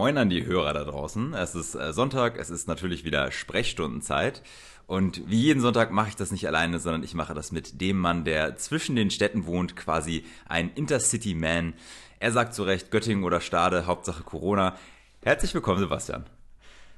[0.00, 1.34] moin an die Hörer da draußen.
[1.34, 4.40] Es ist äh, Sonntag, es ist natürlich wieder Sprechstundenzeit.
[4.86, 7.98] Und wie jeden Sonntag mache ich das nicht alleine, sondern ich mache das mit dem
[7.98, 11.74] Mann, der zwischen den Städten wohnt, quasi ein Intercity-Man.
[12.18, 14.74] Er sagt zu Recht Göttingen oder Stade, Hauptsache Corona.
[15.22, 16.24] Herzlich willkommen, Sebastian.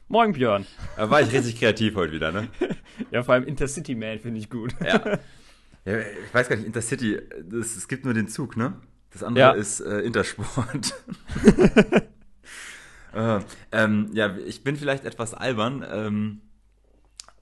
[0.06, 0.64] Moin, Björn.
[0.96, 2.50] Da war ich richtig kreativ heute wieder, ne?
[3.10, 4.76] Ja, vor allem Intercity Man finde ich gut.
[4.80, 5.18] Ja.
[5.86, 5.98] ja.
[5.98, 7.18] Ich weiß gar nicht, Intercity,
[7.60, 8.74] es gibt nur den Zug, ne?
[9.10, 9.50] Das andere Ja.
[9.50, 10.94] ist äh, Intersport.
[13.14, 13.40] äh,
[13.72, 15.84] ähm, ja, ich bin vielleicht etwas albern.
[15.90, 16.40] Ähm,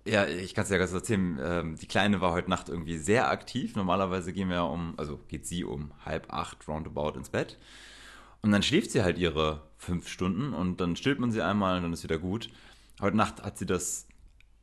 [0.04, 1.38] ja, ich kann es ja ganz erzählen.
[1.42, 3.76] Ähm, die Kleine war heute Nacht irgendwie sehr aktiv.
[3.76, 7.58] Normalerweise gehen wir um, also geht sie um halb acht roundabout ins Bett.
[8.42, 11.82] Und dann schläft sie halt ihre fünf Stunden und dann stillt man sie einmal und
[11.82, 12.48] dann ist wieder gut.
[13.00, 14.06] Heute Nacht hat sie das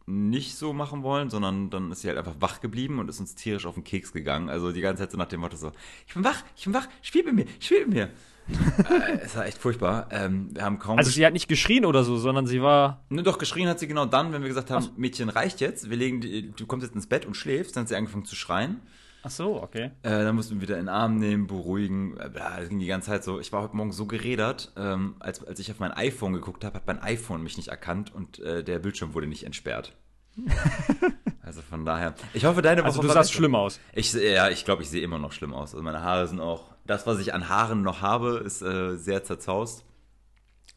[0.07, 3.35] nicht so machen wollen, sondern dann ist sie halt einfach wach geblieben und ist uns
[3.35, 4.49] tierisch auf den Keks gegangen.
[4.49, 5.73] Also die ganze Zeit so nach dem Motto so,
[6.07, 8.09] ich bin wach, ich bin wach, spiel mit mir, spiel mit mir.
[8.49, 10.07] äh, es war echt furchtbar.
[10.09, 13.03] Ähm, wir haben kaum Also sie hat nicht geschrien oder so, sondern sie war.
[13.09, 15.97] Ne, doch, geschrien hat sie genau dann, wenn wir gesagt haben, Mädchen, reicht jetzt, wir
[15.97, 18.79] legen die, du kommst jetzt ins Bett und schläfst, dann hat sie angefangen zu schreien.
[19.23, 19.91] Ach so, okay.
[20.03, 22.17] Äh, dann mussten wir wieder in den Arm nehmen, beruhigen.
[22.17, 23.39] Äh, ja, das ging die ganze Zeit so.
[23.39, 26.75] Ich war heute Morgen so gerädert, ähm, als, als ich auf mein iPhone geguckt habe,
[26.75, 29.93] hat mein iPhone mich nicht erkannt und äh, der Bildschirm wurde nicht entsperrt.
[31.41, 32.13] also von daher.
[32.33, 33.79] Ich hoffe, deine Woche Also du sahst schlimm aus.
[33.93, 35.73] Ich, ja, ich glaube, ich sehe immer noch schlimm aus.
[35.73, 39.23] Also meine Haare sind auch, das, was ich an Haaren noch habe, ist äh, sehr
[39.23, 39.83] zerzaust.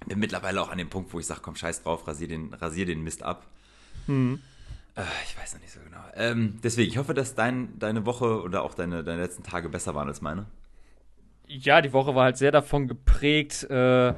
[0.07, 2.87] Bin mittlerweile auch an dem Punkt, wo ich sage, komm, scheiß drauf, rasier den, rasier
[2.87, 3.47] den Mist ab.
[4.09, 4.39] Äh,
[5.25, 6.01] ich weiß noch nicht so genau.
[6.15, 9.95] Ähm, deswegen, ich hoffe, dass dein, deine Woche oder auch deine, deine letzten Tage besser
[9.95, 10.47] waren als meine.
[11.47, 14.15] Ja, die Woche war halt sehr davon geprägt, äh,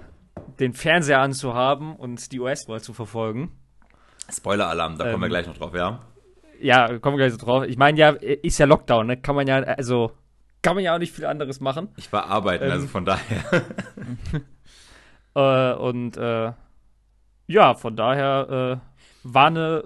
[0.61, 3.53] den Fernseher anzuhaben und die US-Wahl zu verfolgen.
[4.31, 6.01] Spoiler-Alarm, da kommen wir Ähm, gleich noch drauf, ja?
[6.61, 7.64] Ja, kommen wir gleich so drauf.
[7.64, 9.17] Ich meine ja, ist ja Lockdown, ne?
[9.17, 10.12] Kann man ja, also,
[10.62, 11.89] kann man ja auch nicht viel anderes machen.
[11.97, 13.45] Ich war arbeiten, Ähm, also von daher.
[15.34, 16.53] Äh, und äh,
[17.47, 18.86] ja, von daher äh,
[19.23, 19.84] war eine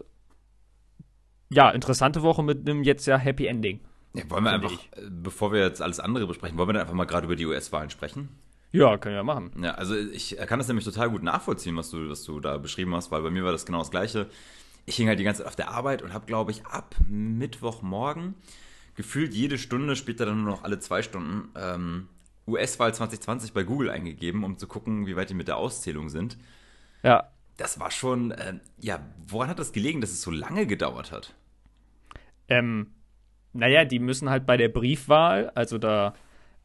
[1.49, 3.81] ja, interessante Woche mit einem jetzt ja Happy Ending.
[4.15, 6.95] Ja, wollen wir einfach, äh, bevor wir jetzt alles andere besprechen, wollen wir dann einfach
[6.95, 8.29] mal gerade über die US-Wahlen sprechen?
[8.73, 9.53] Ja, können wir machen.
[9.63, 12.95] Ja, also ich kann das nämlich total gut nachvollziehen, was du, was du da beschrieben
[12.95, 14.27] hast, weil bei mir war das genau das Gleiche.
[14.85, 18.35] Ich hing halt die ganze Zeit auf der Arbeit und habe, glaube ich, ab Mittwochmorgen
[18.97, 22.09] gefühlt jede Stunde, später dann nur noch alle zwei Stunden, ähm,
[22.49, 26.39] US-Wahl 2020 bei Google eingegeben, um zu gucken, wie weit die mit der Auszählung sind.
[27.03, 31.13] Ja, Das war schon, äh, ja, woran hat das gelegen, dass es so lange gedauert
[31.13, 31.35] hat?
[32.49, 32.93] Ähm,
[33.53, 36.15] naja, die müssen halt bei der Briefwahl, also da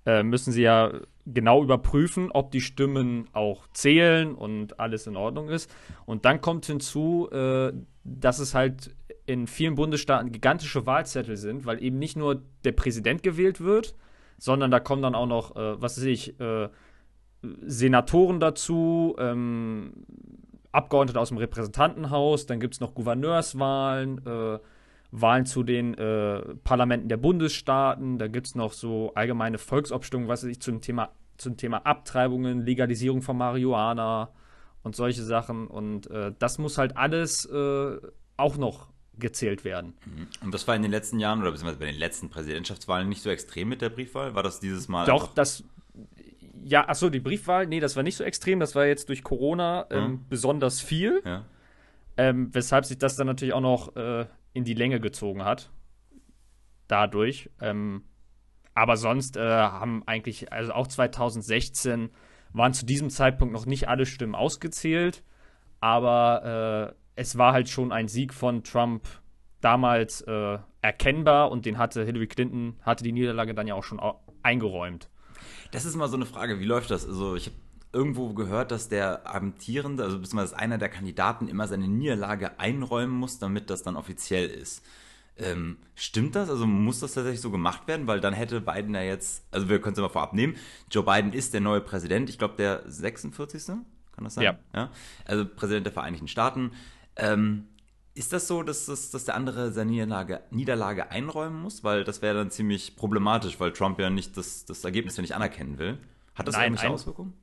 [0.06, 0.92] äh, müssen sie ja
[1.26, 5.74] genau überprüfen, ob die Stimmen auch zählen und alles in Ordnung ist.
[6.06, 7.72] Und dann kommt hinzu, äh,
[8.04, 13.24] dass es halt in vielen Bundesstaaten gigantische Wahlzettel sind, weil eben nicht nur der Präsident
[13.24, 13.96] gewählt wird,
[14.38, 16.70] sondern da kommen dann auch noch, äh, was weiß ich, äh,
[17.44, 19.94] Senatoren dazu, ähm,
[20.72, 24.60] Abgeordnete aus dem Repräsentantenhaus, dann gibt es noch Gouverneurswahlen, äh,
[25.12, 30.44] Wahlen zu den äh, Parlamenten der Bundesstaaten, da gibt es noch so allgemeine Volksabstimmungen, was
[30.44, 34.32] weiß ich, zum Thema, zum Thema Abtreibungen, Legalisierung von Marihuana
[34.84, 35.68] und solche Sachen.
[35.68, 37.98] Und äh, das muss halt alles äh,
[38.38, 39.94] auch noch gezählt werden.
[40.44, 43.30] Und das war in den letzten Jahren oder beziehungsweise bei den letzten Präsidentschaftswahlen nicht so
[43.30, 44.34] extrem mit der Briefwahl?
[44.34, 45.06] War das dieses Mal?
[45.06, 45.64] Doch, das.
[46.64, 49.88] Ja, achso, die Briefwahl, nee, das war nicht so extrem, das war jetzt durch Corona
[49.90, 50.26] ähm, Mhm.
[50.30, 51.22] besonders viel.
[51.26, 51.46] Ja.
[52.18, 55.72] Ähm, weshalb sich das dann natürlich auch noch äh, in die Länge gezogen hat.
[56.88, 57.50] Dadurch.
[57.62, 58.04] Ähm,
[58.74, 62.10] aber sonst äh, haben eigentlich, also auch 2016
[62.54, 65.24] waren zu diesem Zeitpunkt noch nicht alle Stimmen ausgezählt.
[65.80, 69.08] Aber äh, es war halt schon ein Sieg von Trump
[69.62, 74.02] damals äh, erkennbar und den hatte Hillary Clinton, hatte die Niederlage dann ja auch schon
[74.44, 75.10] eingeräumt.
[75.72, 77.06] Das ist mal so eine Frage, wie läuft das?
[77.06, 77.56] Also ich habe
[77.94, 83.40] irgendwo gehört, dass der amtierende, also beziehungsweise einer der Kandidaten immer seine Niederlage einräumen muss,
[83.40, 84.84] damit das dann offiziell ist.
[85.38, 86.50] Ähm, stimmt das?
[86.50, 88.08] Also muss das tatsächlich so gemacht werden?
[88.08, 90.56] Weil dann hätte Biden ja jetzt, also wir können es mal vorab nehmen,
[90.90, 93.68] Joe Biden ist der neue Präsident, ich glaube der 46.
[93.68, 94.44] Kann das sein?
[94.44, 94.60] Ja.
[94.74, 94.92] ja.
[95.26, 96.72] Also Präsident der Vereinigten Staaten.
[97.16, 97.68] Ähm,
[98.14, 101.84] ist das so, dass, das, dass der andere seine Niederlage, Niederlage einräumen muss?
[101.84, 105.36] Weil das wäre dann ziemlich problematisch, weil Trump ja nicht das, das Ergebnis ja nicht
[105.36, 105.98] anerkennen will.
[106.36, 107.34] Hat das Nein, irgendwelche ein- Auswirkungen?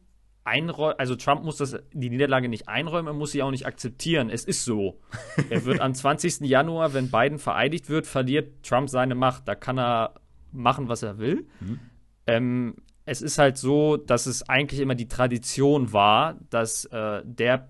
[0.45, 4.31] Einräu also Trump muss das, die Niederlage nicht einräumen, er muss sie auch nicht akzeptieren.
[4.31, 4.99] Es ist so.
[5.51, 6.41] er wird am 20.
[6.41, 9.47] Januar, wenn Biden vereidigt wird, verliert Trump seine Macht.
[9.47, 10.15] Da kann er
[10.51, 11.47] machen, was er will.
[12.27, 17.69] Ähm, es ist halt so, dass es eigentlich immer die Tradition war, dass äh, der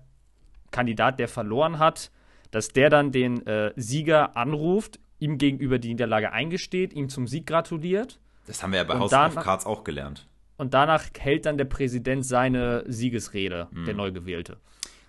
[0.71, 2.11] Kandidat, der verloren hat,
[2.51, 7.45] dass der dann den äh, Sieger anruft, ihm gegenüber die Niederlage eingesteht, ihm zum Sieg
[7.45, 8.19] gratuliert.
[8.47, 10.27] Das haben wir ja bei House of Cards auch gelernt.
[10.57, 13.85] und danach hält dann der Präsident seine Siegesrede, Mhm.
[13.85, 14.57] der neu gewählte.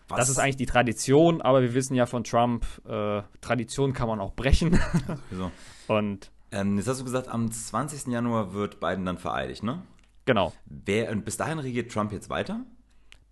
[0.08, 4.08] Was, Das ist eigentlich die Tradition, aber wir wissen ja von Trump, äh, Tradition kann
[4.08, 4.78] man auch brechen.
[5.31, 5.50] so.
[5.86, 8.08] und ähm, jetzt hast du gesagt, am 20.
[8.12, 9.82] Januar wird Biden dann vereidigt, ne?
[10.26, 12.60] genau, Wer, und bis dahin regiert Trump jetzt weiter?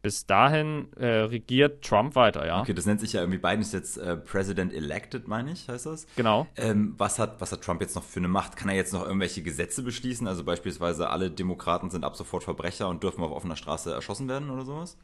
[0.02, 2.60] Bis dahin äh, regiert Trump weiter, ja.
[2.60, 5.86] Okay, das nennt sich ja irgendwie, Biden ist jetzt äh, President elected, meine ich, heißt
[5.86, 6.06] das?
[6.16, 6.46] Genau.
[6.56, 8.56] Ähm, was, hat, was hat Trump jetzt noch für eine Macht?
[8.56, 10.26] Kann er jetzt noch irgendwelche Gesetze beschließen?
[10.26, 14.50] Also beispielsweise alle Demokraten sind ab sofort Verbrecher und dürfen auf offener Straße erschossen werden
[14.50, 14.96] oder sowas?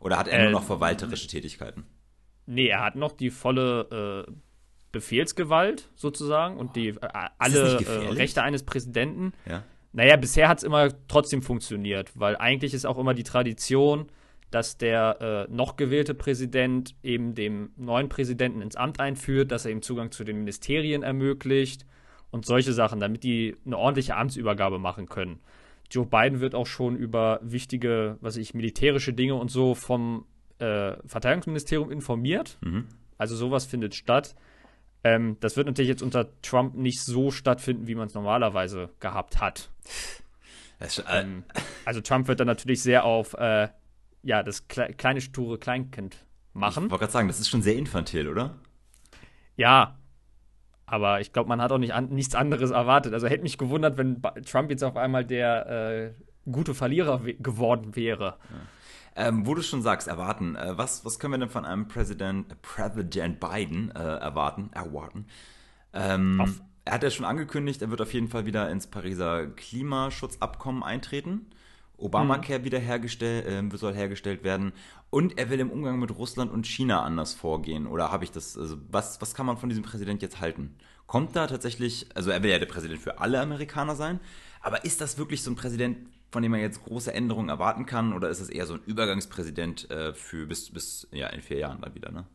[0.00, 1.84] Oder hat er Äh, nur noch verwalterische Tätigkeiten?
[2.46, 4.32] Nee, er hat noch die volle äh,
[4.92, 7.08] Befehlsgewalt sozusagen und die äh,
[7.38, 8.08] alle äh?
[8.08, 9.32] Rechte eines Präsidenten.
[9.46, 9.62] Ja.
[9.92, 14.08] Naja, bisher hat es immer trotzdem funktioniert, weil eigentlich ist auch immer die Tradition,
[14.50, 19.70] dass der äh, noch gewählte Präsident eben dem neuen Präsidenten ins Amt einführt, dass er
[19.70, 21.86] ihm Zugang zu den Ministerien ermöglicht
[22.30, 25.40] und solche Sachen, damit die eine ordentliche Amtsübergabe machen können.
[25.90, 30.26] Joe Biden wird auch schon über wichtige, was weiß ich, militärische Dinge und so vom
[30.58, 32.58] äh, Verteidigungsministerium informiert.
[32.60, 32.86] Mhm.
[33.18, 34.34] Also sowas findet statt.
[35.02, 39.40] Ähm, das wird natürlich jetzt unter Trump nicht so stattfinden, wie man es normalerweise gehabt
[39.40, 39.70] hat.
[40.78, 41.44] Äh, Ähm,
[41.84, 43.68] also Trump wird dann natürlich sehr auf äh,
[44.22, 46.90] ja, das kle kleine sture Kleinkind ich machen.
[46.90, 48.56] wollte gerade sagen, das ist schon sehr infantil, oder?
[49.56, 49.96] Ja.
[50.86, 53.14] Aber ich glaube, man hat auch nicht an, nichts anderes erwartet.
[53.14, 58.38] Also hätte mich gewundert, wenn Trump jetzt auf einmal der äh, gute Verlierer geworden wäre.
[59.14, 60.56] Ähm, wo du schon sagst, erwarten.
[60.56, 64.70] Äh, was, was können wir denn von einem Präsident, äh, Biden äh, erwarten?
[64.72, 65.26] Erwarten.
[65.92, 70.82] Ähm, er hat ja schon angekündigt, er wird auf jeden Fall wieder ins Pariser Klimaschutzabkommen
[70.82, 71.46] eintreten.
[72.00, 74.72] Obamacare wieder hergestell, äh, soll hergestellt werden.
[75.10, 77.86] Und er will im Umgang mit Russland und China anders vorgehen.
[77.86, 80.76] Oder habe ich das, also was, was kann man von diesem Präsident jetzt halten?
[81.06, 84.20] Kommt da tatsächlich, also er will ja der Präsident für alle Amerikaner sein,
[84.60, 85.98] aber ist das wirklich so ein Präsident,
[86.30, 88.12] von dem man jetzt große Änderungen erwarten kann?
[88.12, 91.80] Oder ist es eher so ein Übergangspräsident äh, für bis, bis ja, in vier Jahren
[91.80, 92.26] dann wieder, ne?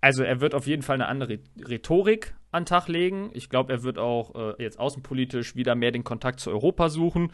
[0.00, 3.30] Also er wird auf jeden Fall eine andere Rhetorik an den Tag legen.
[3.32, 7.32] Ich glaube, er wird auch äh, jetzt außenpolitisch wieder mehr den Kontakt zu Europa suchen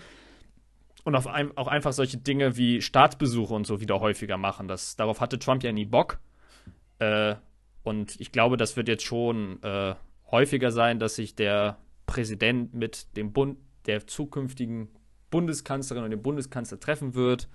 [1.05, 4.69] und ein, auch einfach solche Dinge wie Staatsbesuche und so wieder häufiger machen.
[4.69, 6.21] Das, darauf hatte Trump ja nie Bock.
[6.99, 7.37] Äh,
[7.83, 9.95] und ich glaube, das wird jetzt schon äh,
[10.31, 14.89] häufiger sein, dass sich der Präsident mit dem Bund, der zukünftigen
[15.31, 17.49] Bundeskanzlerin und dem Bundeskanzler treffen wird.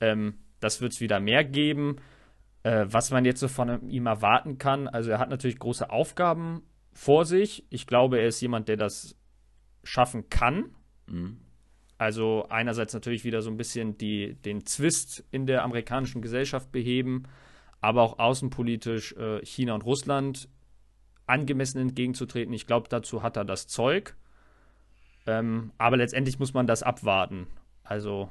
[0.00, 1.96] Ähm, das wird es wieder mehr geben.
[2.62, 6.62] Äh, was man jetzt so von ihm erwarten kann, also er hat natürlich große Aufgaben
[6.92, 7.66] vor sich.
[7.70, 9.16] Ich glaube, er ist jemand, der das
[9.82, 10.74] schaffen kann.
[11.06, 11.40] Mhm.
[12.02, 17.28] Also einerseits natürlich wieder so ein bisschen die, den Zwist in der amerikanischen Gesellschaft beheben,
[17.80, 20.48] aber auch außenpolitisch äh, China und Russland
[21.28, 22.52] angemessen entgegenzutreten.
[22.54, 24.16] Ich glaube, dazu hat er das Zeug.
[25.28, 27.46] Ähm, aber letztendlich muss man das abwarten.
[27.84, 28.30] Also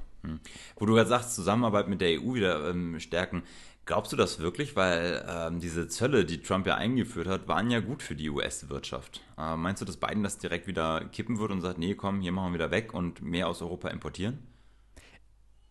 [0.76, 3.44] Wo du gerade sagst, Zusammenarbeit mit der EU wieder ähm, stärken.
[3.86, 4.76] Glaubst du das wirklich?
[4.76, 9.22] Weil ähm, diese Zölle, die Trump ja eingeführt hat, waren ja gut für die US-Wirtschaft.
[9.38, 12.32] Äh, meinst du, dass Biden das direkt wieder kippen wird und sagt, nee, komm, hier
[12.32, 14.40] machen wir wieder weg und mehr aus Europa importieren?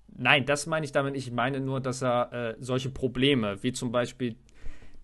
[0.09, 1.17] Nein, das meine ich damit.
[1.17, 4.37] Ich meine nur, dass er äh, solche Probleme, wie zum Beispiel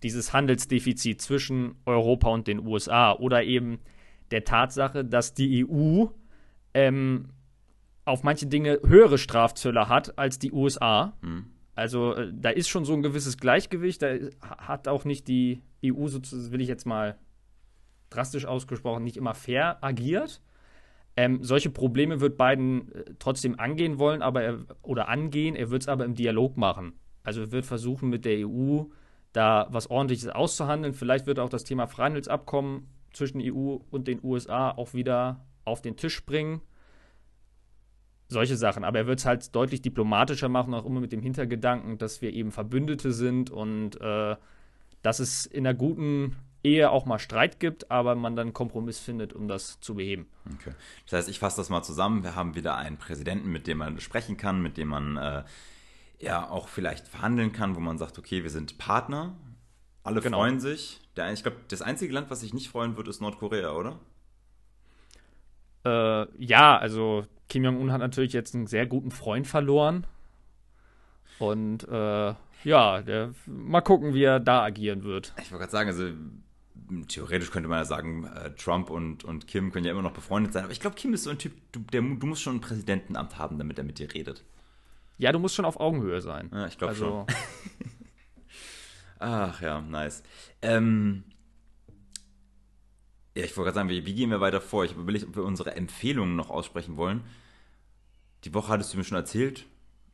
[0.03, 3.79] dieses Handelsdefizit zwischen Europa und den USA oder eben
[4.31, 6.05] der Tatsache, dass die EU
[6.73, 7.29] ähm,
[8.05, 11.13] auf manche Dinge höhere Strafzölle hat als die USA.
[11.21, 11.47] Hm.
[11.77, 14.01] Also äh, da ist schon so ein gewisses Gleichgewicht.
[14.01, 17.19] Da hat auch nicht die EU, sozusagen, will ich jetzt mal
[18.09, 20.41] drastisch ausgesprochen, nicht immer fair agiert.
[21.15, 25.83] Ähm, solche Probleme wird Biden äh, trotzdem angehen wollen, aber er, oder angehen, er wird
[25.83, 26.93] es aber im Dialog machen.
[27.23, 28.85] Also er wird versuchen, mit der EU
[29.31, 30.95] da was ordentliches auszuhandeln.
[30.95, 35.95] Vielleicht wird auch das Thema Freihandelsabkommen zwischen EU und den USA auch wieder auf den
[35.95, 36.61] Tisch bringen.
[38.29, 38.83] Solche Sachen.
[38.83, 42.33] Aber er wird es halt deutlich diplomatischer machen, auch immer mit dem Hintergedanken, dass wir
[42.33, 44.35] eben Verbündete sind und äh,
[45.01, 48.99] dass es in einer guten Ehe auch mal Streit gibt, aber man dann einen Kompromiss
[48.99, 50.27] findet, um das zu beheben.
[50.55, 50.73] Okay.
[51.05, 52.23] Das heißt, ich fasse das mal zusammen.
[52.23, 55.43] Wir haben wieder einen Präsidenten, mit dem man sprechen kann, mit dem man äh,
[56.19, 59.37] ja auch vielleicht verhandeln kann, wo man sagt, okay, wir sind Partner,
[60.03, 60.39] alle Genau.
[60.39, 60.99] freuen sich.
[61.15, 63.99] Der, ich glaube, das einzige Land, was sich nicht freuen wird, ist Nordkorea, oder?
[65.85, 70.05] Äh, ja, also Kim Jong-un hat natürlich jetzt einen sehr guten Freund verloren.
[71.39, 75.33] Und äh, ja, der, mal gucken, wie er da agieren wird.
[75.41, 76.09] Ich wollte gerade sagen, also
[77.07, 80.53] theoretisch könnte man ja sagen, äh, Trump und, und Kim können ja immer noch befreundet
[80.53, 80.63] sein.
[80.63, 83.37] Aber ich glaube, Kim ist so ein Typ, du, der, du musst schon ein Präsidentenamt
[83.37, 84.43] haben, damit er mit dir redet.
[85.17, 86.49] Ja, du musst schon auf Augenhöhe sein.
[86.53, 87.25] Ja, ich glaube also, schon.
[89.19, 90.23] Ach ja, nice.
[90.61, 91.23] Ähm,
[93.37, 94.83] ja, ich wollte gerade sagen, wie, wie gehen wir weiter vor?
[94.83, 97.21] Ich überlege, ob wir unsere Empfehlungen noch aussprechen wollen.
[98.43, 99.65] die Woche hattest du mir schon erzählt,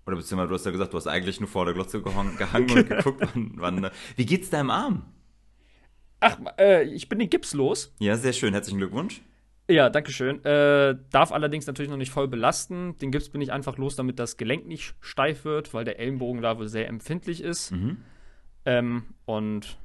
[0.05, 2.37] oder beziehungsweise du hast ja gesagt, du hast eigentlich nur vor der Glotze gehangen,
[2.71, 3.89] und geguckt, wann, wann.
[4.15, 5.05] Wie geht's deinem Arm?
[6.19, 7.93] Ach, äh, ich bin den Gips los.
[7.99, 8.53] Ja, sehr schön.
[8.53, 9.21] Herzlichen Glückwunsch.
[9.69, 10.43] Ja, danke schön.
[10.43, 12.97] Äh, darf allerdings natürlich noch nicht voll belasten.
[12.97, 16.41] Den Gips bin ich einfach los, damit das Gelenk nicht steif wird, weil der Ellenbogen
[16.41, 17.71] da wohl sehr empfindlich ist.
[17.71, 17.97] Mhm.
[18.65, 19.77] Ähm, und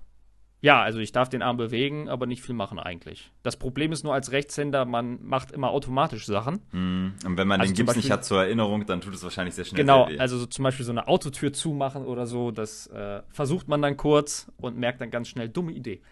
[0.61, 3.31] ja, also ich darf den Arm bewegen, aber nicht viel machen eigentlich.
[3.45, 6.61] Das Problem ist nur als Rechtshänder, man macht immer automatisch Sachen.
[6.73, 7.15] Mhm.
[7.25, 9.55] Und wenn man Also den Gips nicht Beispiel- hat zur Erinnerung, dann tut es wahrscheinlich
[9.55, 12.87] sehr schnell Genau, sehr also so zum Beispiel so eine Autotür zumachen oder so, das
[12.89, 16.03] äh, versucht man dann kurz und merkt dann ganz schnell, dumme Idee.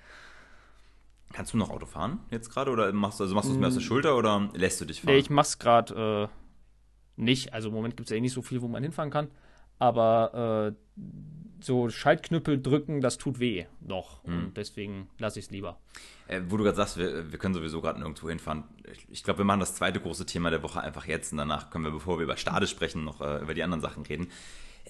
[1.33, 3.69] Kannst du noch Auto fahren jetzt gerade oder machst du also machst du es mehr
[3.69, 5.11] aus der Schulter oder lässt du dich fahren?
[5.13, 5.15] Mm.
[5.15, 7.53] Nee, ich mach's gerade äh, nicht.
[7.53, 9.29] Also im Moment gibt es ja eh nicht so viel, wo man hinfahren kann.
[9.79, 11.01] Aber äh,
[11.61, 14.25] so Schaltknüppel drücken, das tut weh noch.
[14.25, 14.39] Mhm.
[14.39, 15.79] Und deswegen lasse ich es lieber.
[16.29, 18.65] Äh, wo du gerade sagst, wir, wir können sowieso gerade nirgendwo hinfahren.
[18.93, 21.71] Ich, ich glaube, wir machen das zweite große Thema der Woche einfach jetzt und danach
[21.71, 24.29] können wir, bevor wir über Stade sprechen, noch äh, über die anderen Sachen reden.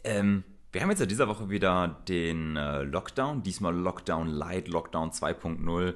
[0.05, 5.11] Ähm, wir haben jetzt ja dieser Woche wieder den äh, Lockdown, diesmal Lockdown Light, Lockdown
[5.11, 5.95] 2.0.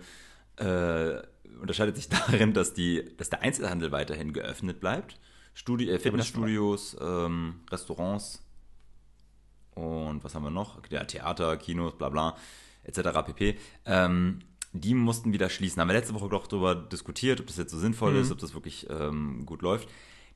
[0.57, 1.23] Äh,
[1.61, 5.19] unterscheidet sich darin, dass, die, dass der Einzelhandel weiterhin geöffnet bleibt.
[5.55, 8.43] Studi äh, Fitnessstudios, ähm, Restaurants
[9.81, 10.79] und was haben wir noch?
[10.91, 12.37] Ja, Theater, Kinos, bla bla,
[12.85, 13.01] etc.
[13.27, 13.59] pp.
[13.87, 14.41] Ähm,
[14.73, 15.81] die mussten wieder schließen.
[15.81, 18.55] Haben wir letzte Woche doch darüber diskutiert, ob das jetzt so sinnvoll ist, ob das
[18.55, 19.89] wirklich ähm, gut läuft.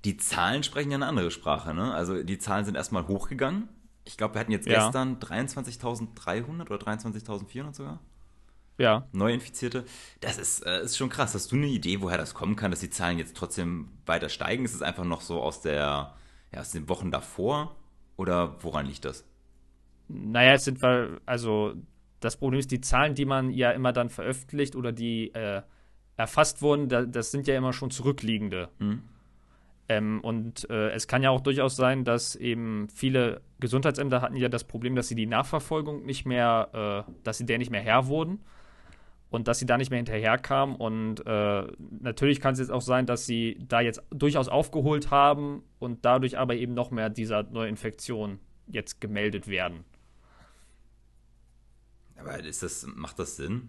[0.04, 1.72] Die Zahlen sprechen ja eine andere Sprache.
[1.72, 1.94] Ne?
[1.94, 3.68] Also die Zahlen sind erstmal hochgegangen.
[4.04, 4.84] Ich glaube, wir hatten jetzt Ja.
[4.84, 8.00] gestern 23.300 oder 23.400 sogar.
[8.76, 9.06] Ja.
[9.12, 9.84] Neuinfizierte.
[10.20, 11.34] Das ist, äh, ist schon krass.
[11.34, 14.64] Hast du eine Idee, woher das kommen kann, dass die Zahlen jetzt trotzdem weiter steigen?
[14.64, 16.14] Ist es einfach noch so aus, der,
[16.52, 17.76] ja, aus den Wochen davor?
[18.16, 19.24] Oder woran liegt das?
[20.08, 20.82] Naja, es sind
[21.26, 21.74] also
[22.20, 25.62] das Problem ist, die Zahlen, die man ja immer dann veröffentlicht oder die äh,
[26.16, 28.68] erfasst wurden, da, das sind ja immer schon zurückliegende.
[28.78, 29.02] Mhm.
[29.88, 34.48] Ähm, und äh, es kann ja auch durchaus sein, dass eben viele Gesundheitsämter hatten ja
[34.48, 38.06] das Problem, dass sie die Nachverfolgung nicht mehr, äh, dass sie der nicht mehr Herr
[38.06, 38.40] wurden
[39.28, 40.76] und dass sie da nicht mehr hinterherkamen.
[40.76, 41.66] Und äh,
[42.00, 46.38] natürlich kann es jetzt auch sein, dass sie da jetzt durchaus aufgeholt haben und dadurch
[46.38, 49.84] aber eben noch mehr dieser Neuinfektion jetzt gemeldet werden.
[52.24, 53.68] Aber ist das, macht das Sinn?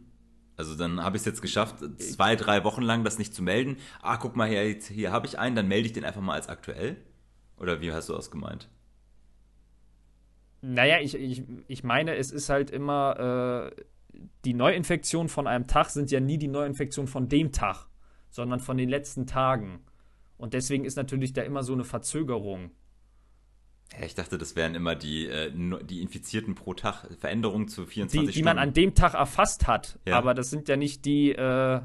[0.58, 3.78] Also dann habe ich es jetzt geschafft, zwei, drei Wochen lang das nicht zu melden.
[4.02, 6.48] Ah, guck mal jetzt, hier habe ich einen, dann melde ich den einfach mal als
[6.48, 6.96] aktuell.
[7.58, 8.70] Oder wie hast du das gemeint?
[10.62, 13.84] Naja, ich, ich, ich meine, es ist halt immer, äh,
[14.46, 17.88] die Neuinfektionen von einem Tag sind ja nie die Neuinfektion von dem Tag,
[18.30, 19.82] sondern von den letzten Tagen.
[20.38, 22.72] Und deswegen ist natürlich da immer so eine Verzögerung.
[23.94, 27.08] Ja, ich dachte, das wären immer die, äh, die Infizierten pro Tag.
[27.20, 28.46] Veränderungen zu 24 Die, die Stunden.
[28.46, 30.00] man an dem Tag erfasst hat.
[30.06, 30.18] Ja.
[30.18, 31.82] Aber das sind ja nicht die äh,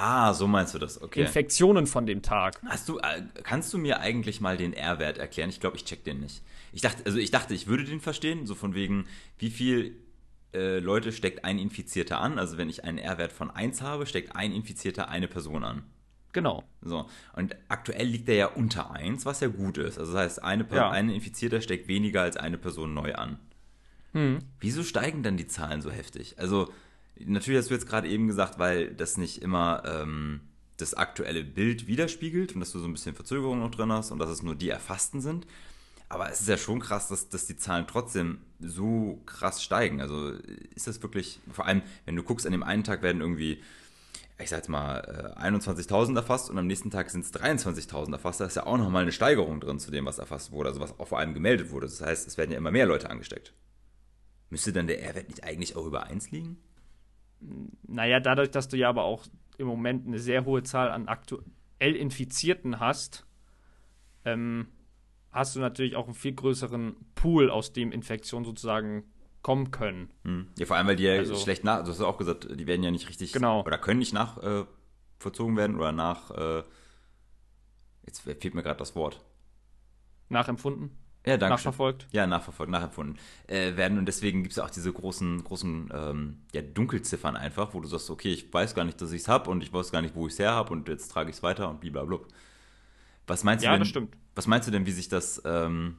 [0.00, 1.20] ah, so meinst du das, okay.
[1.22, 2.60] Infektionen von dem Tag.
[2.66, 5.50] Hast du, äh, kannst du mir eigentlich mal den R-Wert erklären?
[5.50, 6.42] Ich glaube, ich check den nicht.
[6.72, 9.06] Ich dachte, also ich dachte, ich würde den verstehen, so von wegen,
[9.38, 9.96] wie viel
[10.54, 12.38] äh, Leute steckt ein Infizierter an?
[12.38, 15.84] Also wenn ich einen R-Wert von 1 habe, steckt ein Infizierter eine Person an.
[16.32, 16.62] Genau.
[16.82, 17.08] So.
[17.34, 19.98] Und aktuell liegt er ja unter 1, was ja gut ist.
[19.98, 20.90] Also das heißt, eine, Per- Ja.
[20.90, 23.38] ein Infizierter steckt weniger als eine Person neu an.
[24.12, 24.38] Hm.
[24.60, 26.36] Wieso steigen dann die Zahlen so heftig?
[26.38, 26.72] Also,
[27.18, 30.40] natürlich hast du jetzt gerade eben gesagt, weil das nicht immer ähm,
[30.78, 34.18] das aktuelle Bild widerspiegelt und dass du so ein bisschen Verzögerung noch drin hast und
[34.18, 35.46] dass es nur die Erfassten sind.
[36.08, 40.00] Aber es ist ja schon krass, dass, dass die Zahlen trotzdem so krass steigen.
[40.00, 40.30] Also
[40.74, 43.62] ist das wirklich, vor allem, wenn du guckst, an dem einen Tag werden irgendwie,
[44.42, 48.40] ich sag jetzt mal, äh, 21.000 erfasst und am nächsten Tag sind es 23.000 erfasst.
[48.40, 50.98] Da ist ja auch nochmal eine Steigerung drin zu dem, was erfasst wurde, also was
[50.98, 51.86] auch vor allem gemeldet wurde.
[51.86, 53.54] Das heißt, es werden ja immer mehr Leute angesteckt.
[54.50, 56.58] Müsste dann der R-Wert nicht eigentlich auch über 1 liegen?
[57.86, 59.26] Naja, dadurch, dass du ja aber auch
[59.58, 61.44] im Moment eine sehr hohe Zahl an aktuell
[61.96, 63.26] Infizierten hast,
[64.24, 64.68] ähm,
[65.30, 69.04] hast du natürlich auch einen viel größeren Pool, aus dem Infektionen sozusagen
[69.42, 70.10] kommen können.
[70.24, 70.48] Hm.
[70.58, 72.66] Ja, vor allem, weil die ja Also- schlecht nach, du hast ja auch gesagt, die
[72.66, 73.62] werden ja nicht richtig, Genau.
[73.64, 76.62] oder können nicht nachvollzogen äh, werden oder nach, äh,
[78.06, 79.24] jetzt fehlt mir gerade das Wort.
[80.28, 80.90] Nachempfunden,
[81.26, 81.54] Ja, danke.
[81.54, 82.06] nachverfolgt.
[82.12, 83.18] Ja, nachverfolgt, nachempfunden
[83.48, 87.74] äh, werden und deswegen gibt es ja auch diese großen, großen ähm, ja, Dunkelziffern einfach,
[87.74, 89.90] wo du sagst, okay, ich weiß gar nicht, dass ich es habe und ich weiß
[89.90, 92.18] gar nicht, wo ich es her habe und jetzt trage ich es weiter und blablabla.
[93.26, 94.16] Was meinst du Ja, denn, das stimmt.
[94.34, 95.98] Was meinst du denn, wie sich das ähm,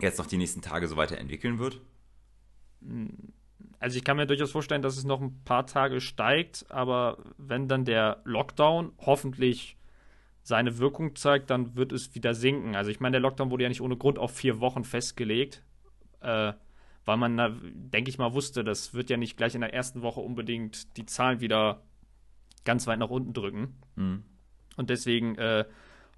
[0.00, 1.80] jetzt noch die nächsten Tage so weiterentwickeln wird?
[3.80, 7.68] Also ich kann mir durchaus vorstellen, dass es noch ein paar Tage steigt, aber wenn
[7.68, 9.76] dann der Lockdown hoffentlich
[10.42, 12.74] seine Wirkung zeigt, dann wird es wieder sinken.
[12.74, 15.62] Also ich meine, der Lockdown wurde ja nicht ohne Grund auf vier Wochen festgelegt,
[16.20, 16.54] äh,
[17.04, 20.02] weil man, da, denke ich mal, wusste, das wird ja nicht gleich in der ersten
[20.02, 21.82] Woche unbedingt die Zahlen wieder
[22.64, 23.76] ganz weit nach unten drücken.
[23.96, 24.24] Hm.
[24.76, 25.64] Und deswegen äh,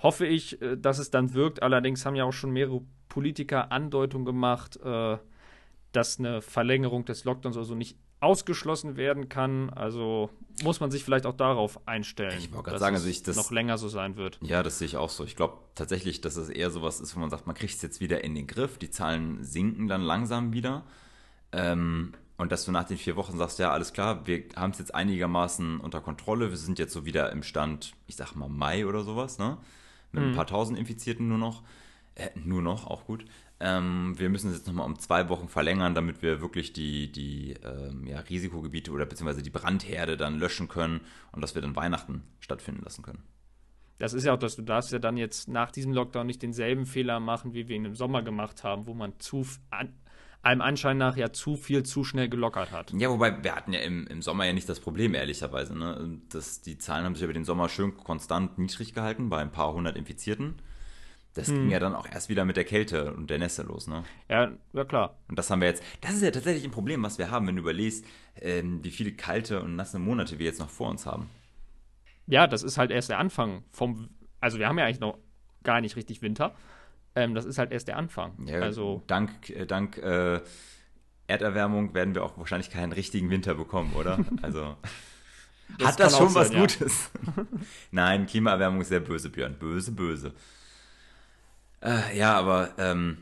[0.00, 1.62] hoffe ich, äh, dass es dann wirkt.
[1.62, 5.18] Allerdings haben ja auch schon mehrere Politiker Andeutungen gemacht, äh,
[5.92, 9.70] dass eine Verlängerung des Lockdowns also nicht ausgeschlossen werden kann.
[9.70, 10.30] Also
[10.62, 13.78] muss man sich vielleicht auch darauf einstellen, ich dass sagen, also ich das, noch länger
[13.78, 14.38] so sein wird.
[14.42, 15.24] Ja, das sehe ich auch so.
[15.24, 18.00] Ich glaube tatsächlich, dass es eher sowas ist, wo man sagt, man kriegt es jetzt
[18.00, 18.78] wieder in den Griff.
[18.78, 20.84] Die Zahlen sinken dann langsam wieder.
[21.52, 24.78] Ähm, und dass du nach den vier Wochen sagst, ja, alles klar, wir haben es
[24.78, 26.50] jetzt einigermaßen unter Kontrolle.
[26.50, 29.58] Wir sind jetzt so wieder im Stand, ich sag mal Mai oder sowas, ne?
[30.12, 30.30] Mit mhm.
[30.30, 31.62] ein paar tausend Infizierten nur noch.
[32.14, 33.24] Äh, nur noch, auch gut.
[33.60, 37.54] Ähm, wir müssen es jetzt nochmal um zwei Wochen verlängern, damit wir wirklich die, die
[37.62, 41.00] ähm, ja, Risikogebiete oder beziehungsweise die Brandherde dann löschen können
[41.32, 43.22] und dass wir dann Weihnachten stattfinden lassen können.
[43.98, 46.86] Das ist ja auch, dass du darfst ja dann jetzt nach diesem Lockdown nicht denselben
[46.86, 49.92] Fehler machen, wie wir ihn im Sommer gemacht haben, wo man zu an,
[50.40, 52.94] allem Anschein nach ja zu viel zu schnell gelockert hat.
[52.94, 55.76] Ja, wobei wir hatten ja im, im Sommer ja nicht das Problem, ehrlicherweise.
[55.76, 56.18] Ne?
[56.30, 59.74] Das, die Zahlen haben sich über den Sommer schön konstant niedrig gehalten, bei ein paar
[59.74, 60.62] hundert Infizierten.
[61.34, 61.54] Das hm.
[61.56, 64.02] ging ja dann auch erst wieder mit der Kälte und der Nässe los, ne?
[64.28, 65.16] Ja, ja klar.
[65.28, 65.82] Und das haben wir jetzt.
[66.00, 68.04] Das ist ja tatsächlich ein Problem, was wir haben, wenn du überlegst,
[68.40, 71.30] ähm, wie viele kalte und nasse Monate wir jetzt noch vor uns haben.
[72.26, 74.08] Ja, das ist halt erst der Anfang vom.
[74.40, 75.18] Also wir haben ja eigentlich noch
[75.62, 76.54] gar nicht richtig Winter.
[77.14, 78.32] Ähm, das ist halt erst der Anfang.
[78.46, 80.40] Ja, also dank, äh, dank äh,
[81.26, 84.18] Erderwärmung werden wir auch wahrscheinlich keinen richtigen Winter bekommen, oder?
[84.42, 84.76] Also.
[85.78, 87.10] das hat das schon was sein, Gutes?
[87.24, 87.44] Ja.
[87.90, 89.56] Nein, Klimaerwärmung ist sehr böse, Björn.
[89.58, 90.32] Böse, böse.
[91.82, 93.18] Äh, ja, aber ähm,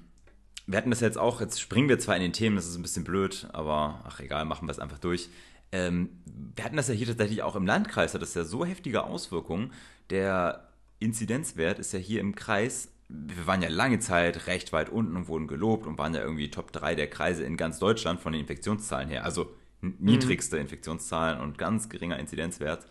[0.66, 2.82] wir hatten das jetzt auch, jetzt springen wir zwar in den Themen, das ist ein
[2.82, 5.28] bisschen blöd, aber ach egal, machen wir es einfach durch.
[5.72, 6.10] Ähm,
[6.54, 9.72] wir hatten das ja hier tatsächlich auch im Landkreis, hat das ja so heftige Auswirkungen.
[10.10, 15.16] Der Inzidenzwert ist ja hier im Kreis, wir waren ja lange Zeit recht weit unten
[15.16, 18.32] und wurden gelobt und waren ja irgendwie Top 3 der Kreise in ganz Deutschland von
[18.32, 19.24] den Infektionszahlen her.
[19.24, 19.50] Also
[19.80, 20.62] niedrigste mhm.
[20.62, 22.86] Infektionszahlen und ganz geringer Inzidenzwert.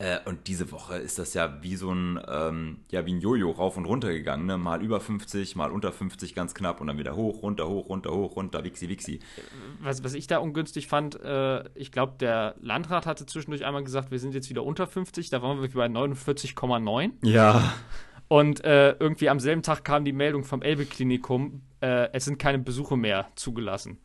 [0.00, 3.50] Äh, und diese Woche ist das ja wie so ein, ähm, ja, wie ein Jojo
[3.50, 4.46] rauf und runter gegangen.
[4.46, 4.56] Ne?
[4.56, 8.10] Mal über 50, mal unter 50 ganz knapp und dann wieder hoch, runter, hoch, runter,
[8.10, 9.20] hoch, runter, wixi, wixi.
[9.82, 14.10] Was, was ich da ungünstig fand, äh, ich glaube, der Landrat hatte zwischendurch einmal gesagt,
[14.10, 17.12] wir sind jetzt wieder unter 50, da waren wir bei 49,9.
[17.22, 17.74] Ja.
[18.28, 22.58] Und äh, irgendwie am selben Tag kam die Meldung vom Elbe-Klinikum, äh, es sind keine
[22.58, 23.98] Besuche mehr zugelassen.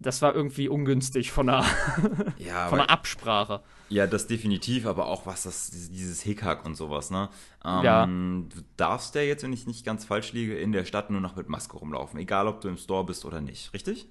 [0.00, 1.64] Das war irgendwie ungünstig von der,
[2.38, 3.60] ja, von der Absprache.
[3.90, 7.28] Ja, das definitiv, aber auch was das, dieses Hickhack und sowas, ne?
[7.64, 8.06] Ähm, ja.
[8.06, 11.36] Du darfst ja jetzt, wenn ich nicht ganz falsch liege, in der Stadt nur noch
[11.36, 14.08] mit Maske rumlaufen, egal ob du im Store bist oder nicht, richtig?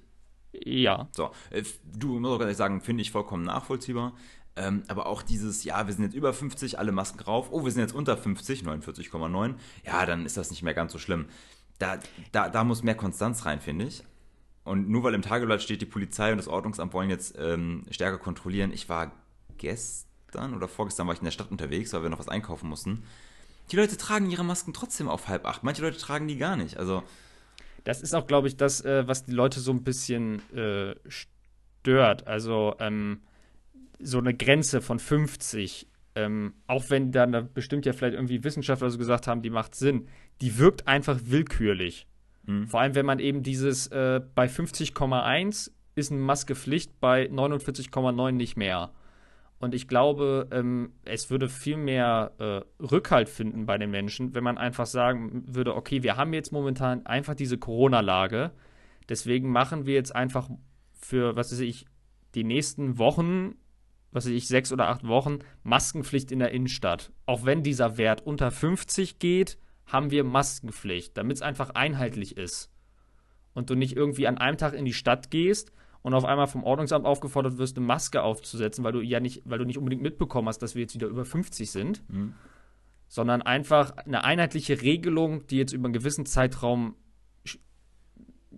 [0.52, 1.08] Ja.
[1.12, 4.14] So, äh, du muss auch sagen, finde ich vollkommen nachvollziehbar.
[4.56, 7.70] Ähm, aber auch dieses, ja, wir sind jetzt über 50, alle Masken rauf, oh, wir
[7.70, 9.54] sind jetzt unter 50, 49,9,
[9.86, 11.26] ja, dann ist das nicht mehr ganz so schlimm.
[11.78, 11.98] Da,
[12.32, 14.02] da, da muss mehr Konstanz rein, finde ich.
[14.64, 18.18] Und nur weil im Tageblatt steht, die Polizei und das Ordnungsamt wollen jetzt ähm, stärker
[18.18, 18.72] kontrollieren.
[18.72, 19.12] Ich war
[19.58, 23.02] gestern oder vorgestern war ich in der Stadt unterwegs, weil wir noch was einkaufen mussten.
[23.70, 25.62] Die Leute tragen ihre Masken trotzdem auf halb acht.
[25.62, 26.76] Manche Leute tragen die gar nicht.
[26.76, 27.02] Also
[27.84, 32.26] das ist auch, glaube ich, das, äh, was die Leute so ein bisschen äh, stört.
[32.26, 33.20] Also ähm,
[33.98, 38.98] so eine Grenze von 50, ähm, auch wenn dann bestimmt ja vielleicht irgendwie Wissenschaftler so
[38.98, 40.08] gesagt haben, die macht Sinn,
[40.40, 42.06] die wirkt einfach willkürlich.
[42.44, 42.66] Mhm.
[42.66, 48.32] Vor allem, wenn man eben dieses äh, bei 50,1 ist eine Maske Pflicht, bei 49,9
[48.32, 48.92] nicht mehr.
[49.58, 54.42] Und ich glaube, ähm, es würde viel mehr äh, Rückhalt finden bei den Menschen, wenn
[54.42, 58.52] man einfach sagen würde, okay, wir haben jetzt momentan einfach diese Corona-Lage.
[59.10, 60.48] Deswegen machen wir jetzt einfach
[60.98, 61.84] für, was weiß ich,
[62.34, 63.56] die nächsten Wochen,
[64.12, 67.12] was weiß ich, sechs oder acht Wochen, Maskenpflicht in der Innenstadt.
[67.26, 69.58] Auch wenn dieser Wert unter 50 geht,
[69.92, 72.70] haben wir Maskenpflicht, damit es einfach einheitlich ist.
[73.54, 75.72] Und du nicht irgendwie an einem Tag in die Stadt gehst
[76.02, 79.58] und auf einmal vom Ordnungsamt aufgefordert wirst, eine Maske aufzusetzen, weil du ja nicht, weil
[79.58, 82.34] du nicht unbedingt mitbekommen hast, dass wir jetzt wieder über 50 sind, mhm.
[83.08, 86.94] sondern einfach eine einheitliche Regelung, die jetzt über einen gewissen Zeitraum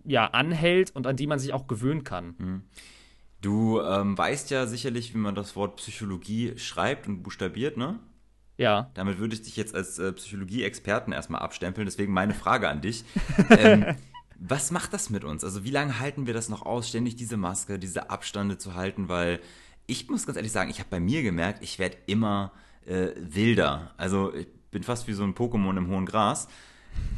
[0.05, 2.35] ja anhält und an die man sich auch gewöhnen kann.
[2.39, 2.63] Mhm.
[3.41, 7.99] Du ähm, weißt ja sicherlich, wie man das Wort Psychologie schreibt und buchstabiert, ne?
[8.63, 8.91] Ja.
[8.95, 11.85] Damit würde ich dich jetzt als äh, Psychologie-Experten erstmal abstempeln.
[11.85, 13.05] Deswegen meine Frage an dich.
[13.51, 13.97] ähm,
[14.39, 15.43] was macht das mit uns?
[15.43, 19.09] Also wie lange halten wir das noch aus, ständig diese Maske, diese Abstände zu halten?
[19.09, 19.41] Weil
[19.87, 22.53] ich muss ganz ehrlich sagen, ich habe bei mir gemerkt, ich werde immer
[22.87, 23.91] äh, wilder.
[23.97, 26.47] Also ich bin fast wie so ein Pokémon im hohen Gras.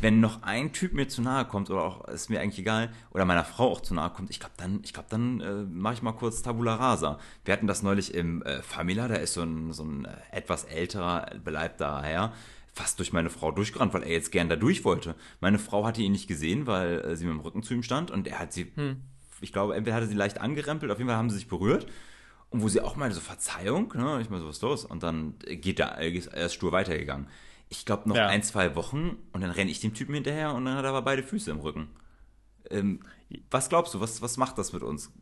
[0.01, 3.25] Wenn noch ein Typ mir zu nahe kommt, oder auch, ist mir eigentlich egal, oder
[3.25, 6.03] meiner Frau auch zu nahe kommt, ich glaube, dann, ich glaub, dann äh, mache ich
[6.03, 7.19] mal kurz Tabula Rasa.
[7.45, 10.65] Wir hatten das neulich im äh, Famila, da ist so ein, so ein äh, etwas
[10.65, 12.33] älterer, beleibter Herr,
[12.75, 15.15] fast durch meine Frau durchgerannt, weil er jetzt gern da durch wollte.
[15.41, 18.11] Meine Frau hatte ihn nicht gesehen, weil äh, sie mit dem Rücken zu ihm stand
[18.11, 18.97] und er hat sie, hm.
[19.41, 21.87] ich glaube, entweder hatte sie leicht angerempelt, auf jeden Fall haben sie sich berührt.
[22.51, 24.21] Und wo sie auch meinte, so Verzeihung, ne?
[24.21, 24.85] Ich meine, so, was ist los?
[24.85, 27.27] Und dann geht er, er ist stur weitergegangen.
[27.69, 28.27] Ich glaube noch ja.
[28.27, 31.03] ein, zwei Wochen und dann renne ich dem Typen hinterher und dann hat er aber
[31.03, 31.89] beide Füße im Rücken.
[32.71, 33.01] Ähm,
[33.51, 35.13] was glaubst du, was, was macht das mit uns?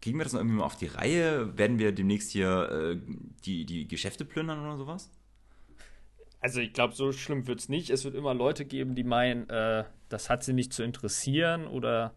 [0.00, 1.56] Kriegen wir das noch irgendwie mal auf die Reihe?
[1.58, 3.00] Werden wir demnächst hier äh,
[3.44, 5.10] die, die Geschäfte plündern oder sowas?
[6.40, 7.90] Also ich glaube, so schlimm wird es nicht.
[7.90, 12.14] Es wird immer Leute geben, die meinen, äh, das hat sie nicht zu interessieren oder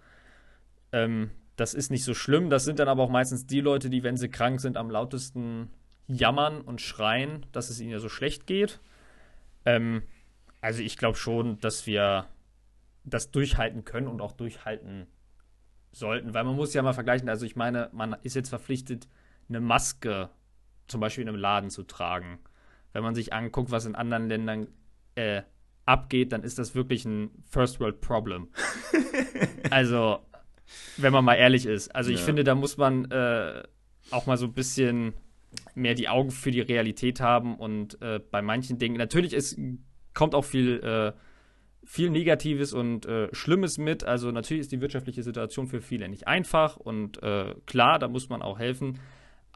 [0.92, 2.50] ähm, das ist nicht so schlimm.
[2.50, 5.70] Das sind dann aber auch meistens die Leute, die, wenn sie krank sind, am lautesten
[6.08, 8.80] jammern und schreien, dass es ihnen ja so schlecht geht.
[9.66, 10.04] Ähm,
[10.62, 12.28] also ich glaube schon, dass wir
[13.04, 15.08] das durchhalten können und auch durchhalten
[15.92, 17.30] sollten, weil man muss ja mal vergleichen.
[17.30, 19.08] Also ich meine, man ist jetzt verpflichtet,
[19.50, 20.30] eine Maske
[20.88, 22.40] zum Beispiel in einem Laden zu tragen.
[22.94, 24.68] Wenn man sich anguckt, was in anderen Ländern
[25.16, 25.42] äh,
[25.86, 28.50] abgeht, dann ist das wirklich ein First World Problem.
[29.70, 30.20] also,
[30.98, 31.94] wenn man mal ehrlich ist.
[31.96, 32.26] Also ich ja.
[32.26, 33.64] finde, da muss man äh,
[34.12, 35.14] auch mal so ein bisschen
[35.76, 39.58] mehr die Augen für die Realität haben und äh, bei manchen Dingen, natürlich es
[40.14, 41.14] kommt auch viel, äh,
[41.84, 44.04] viel Negatives und äh, Schlimmes mit.
[44.04, 48.30] Also natürlich ist die wirtschaftliche Situation für viele nicht einfach und äh, klar, da muss
[48.30, 49.00] man auch helfen.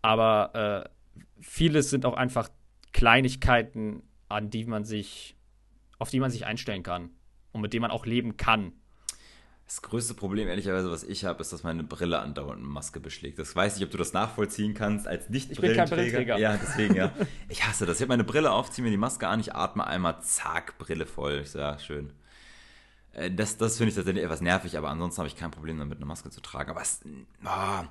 [0.02, 0.90] Aber äh,
[1.40, 2.50] vieles sind auch einfach
[2.94, 5.36] Kleinigkeiten, an die man sich,
[6.00, 7.10] auf die man sich einstellen kann
[7.52, 8.74] und mit denen man auch leben kann.
[9.68, 13.40] Das größte Problem, ehrlicherweise, was ich habe, ist, dass meine Brille andauernd eine Maske beschlägt.
[13.40, 16.38] Das weiß ich, ob du das nachvollziehen kannst als nicht Ich bin kein Brillenträger.
[16.38, 17.12] Ja, deswegen, ja.
[17.50, 17.98] Ich hasse das.
[17.98, 21.08] Ich habe meine Brille auf, ziehe mir die Maske an, ich atme einmal, zack, Brille
[21.08, 21.42] voll.
[21.44, 22.14] Ich so, ja, schön.
[23.14, 25.98] Äh, das, das finde ich tatsächlich etwas nervig, aber ansonsten habe ich kein Problem damit,
[25.98, 26.70] eine Maske zu tragen.
[26.70, 27.02] Aber es,
[27.44, 27.86] oh,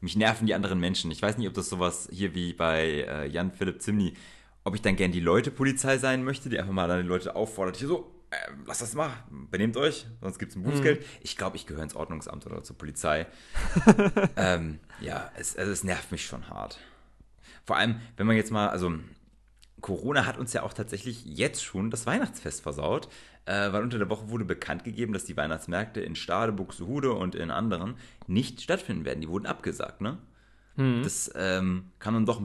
[0.00, 1.10] mich nerven die anderen Menschen.
[1.10, 4.14] Ich weiß nicht, ob das sowas hier wie bei äh, Jan Philipp Zimny,
[4.64, 7.36] ob ich dann gern die Leute Polizei sein möchte, die einfach mal dann die Leute
[7.36, 9.10] auffordert, hier so, äh, lass das mal,
[9.50, 11.00] benehmt euch, sonst gibt es ein Bußgeld.
[11.00, 11.06] Hm.
[11.20, 13.26] Ich glaube, ich gehöre ins Ordnungsamt oder zur Polizei.
[14.36, 16.78] ähm, ja, es, also es nervt mich schon hart.
[17.64, 18.92] Vor allem, wenn man jetzt mal, also
[19.80, 23.08] Corona hat uns ja auch tatsächlich jetzt schon das Weihnachtsfest versaut,
[23.46, 27.34] äh, weil unter der Woche wurde bekannt gegeben, dass die Weihnachtsmärkte in Stade, Buxtehude und
[27.34, 29.20] in anderen nicht stattfinden werden.
[29.20, 30.18] Die wurden abgesagt, ne?
[30.76, 31.02] Hm.
[31.02, 32.42] Das ähm, kam dann doch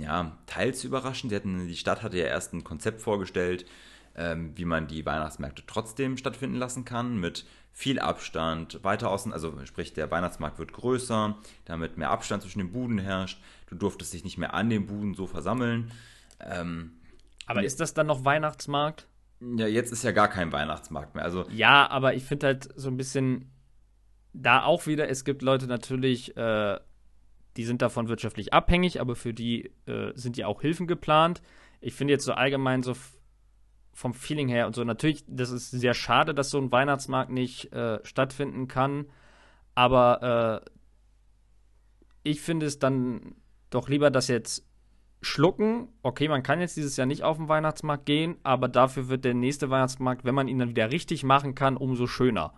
[0.00, 1.32] ja, teils überraschend.
[1.32, 3.66] Hatten, die Stadt hatte ja erst ein Konzept vorgestellt,
[4.18, 9.54] ähm, wie man die Weihnachtsmärkte trotzdem stattfinden lassen kann, mit viel Abstand, weiter außen, also
[9.64, 13.40] sprich, der Weihnachtsmarkt wird größer, damit mehr Abstand zwischen den Buden herrscht.
[13.68, 15.92] Du durftest dich nicht mehr an den Buden so versammeln.
[16.40, 16.94] Ähm,
[17.46, 19.06] aber ist das dann noch Weihnachtsmarkt?
[19.40, 21.22] Ja, jetzt ist ja gar kein Weihnachtsmarkt mehr.
[21.22, 23.52] Also ja, aber ich finde halt so ein bisschen
[24.32, 26.80] da auch wieder, es gibt Leute natürlich, äh,
[27.56, 31.42] die sind davon wirtschaftlich abhängig, aber für die äh, sind ja auch Hilfen geplant.
[31.80, 32.94] Ich finde jetzt so allgemein so
[33.98, 34.84] vom Feeling her und so.
[34.84, 39.06] Natürlich, das ist sehr schade, dass so ein Weihnachtsmarkt nicht äh, stattfinden kann.
[39.74, 40.70] Aber äh,
[42.22, 43.34] ich finde es dann
[43.70, 44.64] doch lieber, dass jetzt
[45.20, 45.88] schlucken.
[46.02, 49.34] Okay, man kann jetzt dieses Jahr nicht auf den Weihnachtsmarkt gehen, aber dafür wird der
[49.34, 52.54] nächste Weihnachtsmarkt, wenn man ihn dann wieder richtig machen kann, umso schöner.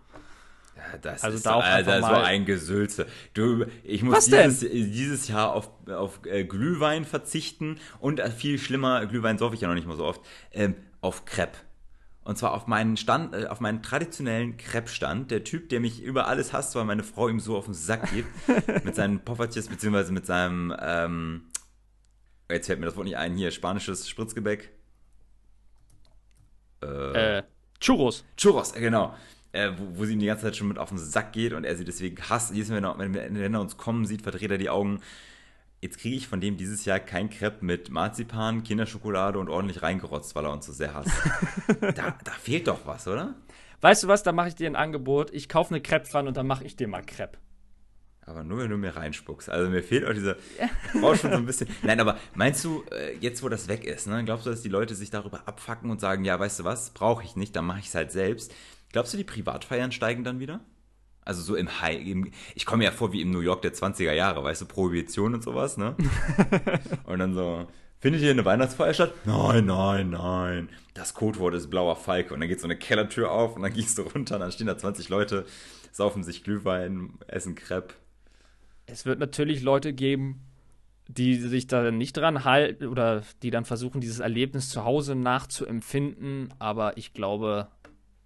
[0.77, 3.07] Ja, das also ist da auch Alter, so ein Gesülze.
[3.33, 9.07] Du, ich muss dieses, dieses, Jahr auf, auf äh, Glühwein verzichten und äh, viel schlimmer,
[9.07, 10.21] Glühwein saufe ich ja noch nicht mal so oft.
[10.53, 11.59] Ähm, auf Crepe.
[12.23, 15.31] Und zwar auf meinen Stand, äh, auf meinen traditionellen Crepe-Stand.
[15.31, 18.11] Der Typ, der mich über alles hasst, weil meine Frau ihm so auf den Sack
[18.13, 18.27] geht.
[18.85, 21.45] mit seinen Poffertjes, beziehungsweise mit seinem, ähm,
[22.51, 24.71] jetzt fällt mir das Wort nicht ein, hier, spanisches Spritzgebäck.
[26.83, 27.43] Äh, äh
[27.81, 28.25] Churros.
[28.37, 29.15] Churros, äh, genau.
[29.53, 31.65] Äh, wo, wo, sie ihm die ganze Zeit schon mit auf den Sack geht und
[31.65, 32.55] er sie deswegen hasst.
[32.55, 35.01] Jedes Mal, wenn, er uns kommen sieht, verdreht er die Augen
[35.83, 40.35] Jetzt kriege ich von dem dieses Jahr kein Crepe mit Marzipan, Kinderschokolade und ordentlich reingerotzt,
[40.35, 41.11] weil er uns so sehr hasst.
[41.81, 43.35] da, da, fehlt doch was, oder?
[43.81, 45.33] Weißt du was, da mache ich dir ein Angebot.
[45.33, 47.39] Ich kaufe eine Crepe-Pfanne und dann mache ich dir mal Crepe.
[48.27, 49.49] Aber nur, wenn du mir reinspuckst.
[49.49, 50.37] Also mir fehlt auch dieser.
[51.01, 51.69] Brauch schon so ein bisschen.
[51.83, 54.69] Nein, aber meinst du, äh, jetzt wo das weg ist, ne, glaubst du, dass die
[54.69, 57.81] Leute sich darüber abfacken und sagen, ja, weißt du was, brauche ich nicht, dann mache
[57.81, 58.55] ich es halt selbst.
[58.93, 60.61] Glaubst du, die Privatfeiern steigen dann wieder?
[61.31, 63.73] Also so im High, im, ich komme mir ja vor wie im New York der
[63.73, 65.95] 20er Jahre, weißt du, Prohibition und sowas, ne?
[67.05, 67.69] und dann so,
[68.01, 69.15] findet ihr eine Weihnachtsfeier statt?
[69.27, 70.69] Nein, nein, nein.
[70.93, 72.35] Das Codewort ist blauer Falke.
[72.35, 74.67] Und dann geht so eine Kellertür auf und dann gehst du runter und dann stehen
[74.67, 75.47] da 20 Leute,
[75.93, 77.95] saufen sich Glühwein, essen Crepe.
[78.87, 80.41] Es wird natürlich Leute geben,
[81.07, 86.53] die sich da nicht dran halten oder die dann versuchen, dieses Erlebnis zu Hause nachzuempfinden.
[86.59, 87.69] Aber ich glaube,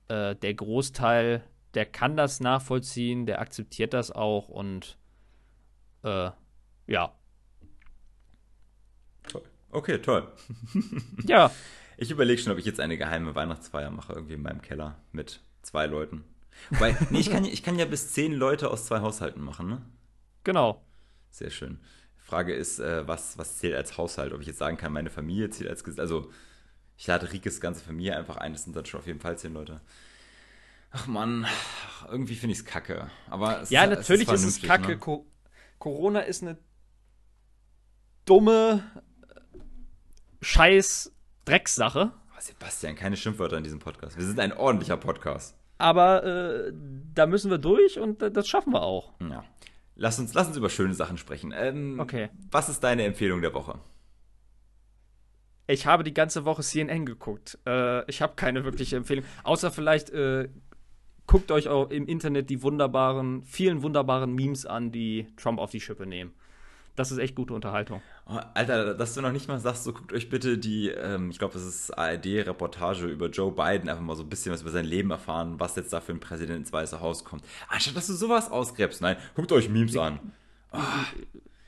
[0.09, 4.97] äh, der Großteil der kann das nachvollziehen, der akzeptiert das auch und
[6.03, 6.31] äh,
[6.87, 7.13] ja.
[9.29, 9.43] Toll.
[9.71, 10.33] Okay, toll.
[11.27, 11.51] ja.
[11.97, 15.41] Ich überlege schon, ob ich jetzt eine geheime Weihnachtsfeier mache, irgendwie in meinem Keller mit
[15.63, 16.25] zwei Leuten.
[16.71, 19.83] Weil, nee, ich kann, ich kann ja bis zehn Leute aus zwei Haushalten machen, ne?
[20.45, 20.85] Genau.
[21.31, 21.81] Sehr schön.
[22.19, 24.33] Frage ist, äh, was, was zählt als Haushalt?
[24.33, 26.31] Ob ich jetzt sagen kann, meine Familie zählt als, also
[26.97, 28.53] Ich lade Rikes ganze Familie einfach ein.
[28.53, 29.81] Das sind dann schon auf jeden Fall zehn Leute.
[30.97, 31.45] Ach man,
[32.09, 33.11] irgendwie finde ich es kacke.
[33.29, 34.93] Aber es ja, ist, natürlich es ist es kacke.
[34.93, 34.99] Ne?
[34.99, 35.27] Co
[35.81, 36.57] Corona ist eine
[38.25, 38.85] dumme
[40.41, 41.13] Scheiß
[41.45, 42.13] Dreckssache.
[42.15, 44.17] Oh, Sebastian, keine Schimpfwörter in diesem Podcast.
[44.17, 45.57] Wir sind ein ordentlicher Podcast.
[45.79, 46.73] Aber äh,
[47.13, 49.15] da müssen wir durch und das schaffen wir auch.
[49.21, 49.45] Ja.
[49.97, 51.53] Lass uns, lass uns über schöne Sachen sprechen.
[51.57, 52.31] Ähm, okay.
[52.53, 53.81] Was ist deine Empfehlung der Woche?
[55.67, 57.59] Ich habe die ganze Woche CNN geguckt.
[57.67, 59.25] Äh, ich habe keine wirkliche Empfehlung.
[59.43, 60.49] Außer vielleicht äh,
[61.27, 65.81] guckt euch auch im Internet die wunderbaren, vielen wunderbaren Memes an, die Trump auf die
[65.81, 66.33] Schippe nehmen.
[66.97, 68.01] Das ist echt gute Unterhaltung.
[68.27, 71.39] Oh, Alter, dass du noch nicht mal sagst, so guckt euch bitte die, ähm, ich
[71.39, 74.85] glaube, das ist ARD-Reportage über Joe Biden, einfach mal so ein bisschen was über sein
[74.85, 77.45] Leben erfahren, was jetzt da für ein Präsident ins Weiße Haus kommt.
[77.69, 80.21] Anstatt dass du sowas ausgräbst, nein, guckt euch Memes an.
[80.73, 80.79] Oh,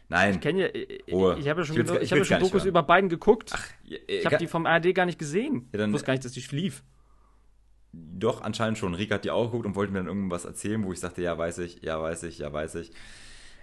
[0.08, 0.34] nein.
[0.34, 2.84] Ich kenne ja, ich, ich habe ja schon, ich ich hab ja schon Dokus über
[2.84, 3.50] Biden geguckt.
[3.52, 5.68] Ach, ich habe die vom ARD gar nicht gesehen.
[5.72, 6.84] Ja, dann, ich wusste gar nicht, dass die lief.
[8.18, 8.94] Doch, anscheinend schon.
[8.94, 11.36] Rika hat die auch geguckt und wollte mir dann irgendwas erzählen, wo ich sagte, ja,
[11.36, 12.92] weiß ich, ja, weiß ich, ja, weiß ich.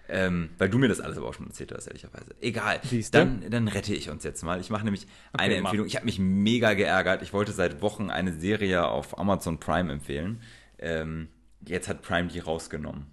[0.10, 2.36] Ähm, weil du mir das alles aber auch schon erzählt hast, ehrlicherweise.
[2.42, 2.82] Egal.
[3.12, 4.60] Dann, dann rette ich uns jetzt mal.
[4.60, 5.86] Ich mache nämlich okay, eine Empfehlung.
[5.86, 5.88] Mach.
[5.88, 7.22] Ich habe mich mega geärgert.
[7.22, 10.42] Ich wollte seit Wochen eine Serie auf Amazon Prime empfehlen.
[10.78, 11.30] Ähm,
[11.66, 13.06] jetzt hat Prime die rausgenommen.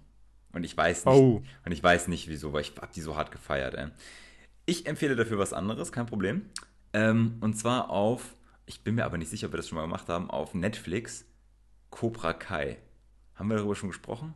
[0.53, 1.41] Und ich weiß nicht, oh.
[1.65, 3.73] und ich weiß nicht wieso, weil ich habe die so hart gefeiert.
[3.75, 3.87] Ey.
[4.65, 6.43] Ich empfehle dafür was anderes, kein Problem.
[6.93, 8.35] Ähm, und zwar auf,
[8.71, 11.25] ich bin mir aber nicht sicher, ob wir das schon mal gemacht haben, auf Netflix
[11.89, 12.77] Cobra Kai.
[13.35, 14.33] Haben wir darüber schon gesprochen?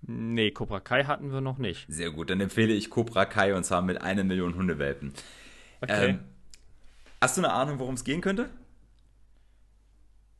[0.00, 1.84] Nee, Cobra Kai hatten wir noch nicht.
[1.88, 5.12] Sehr gut, dann empfehle ich Cobra Kai und zwar mit einer Million Hundewelpen.
[5.82, 6.08] Okay.
[6.08, 6.20] Ähm,
[7.20, 8.48] hast du eine Ahnung, worum es gehen könnte?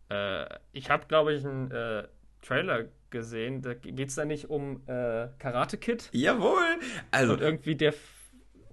[0.09, 2.09] Äh, ich habe, glaube ich, einen äh,
[2.41, 3.61] Trailer gesehen.
[3.61, 6.09] Da geht es da nicht um äh, Karate Kid?
[6.13, 6.79] Jawohl!
[7.11, 7.93] Also, und irgendwie der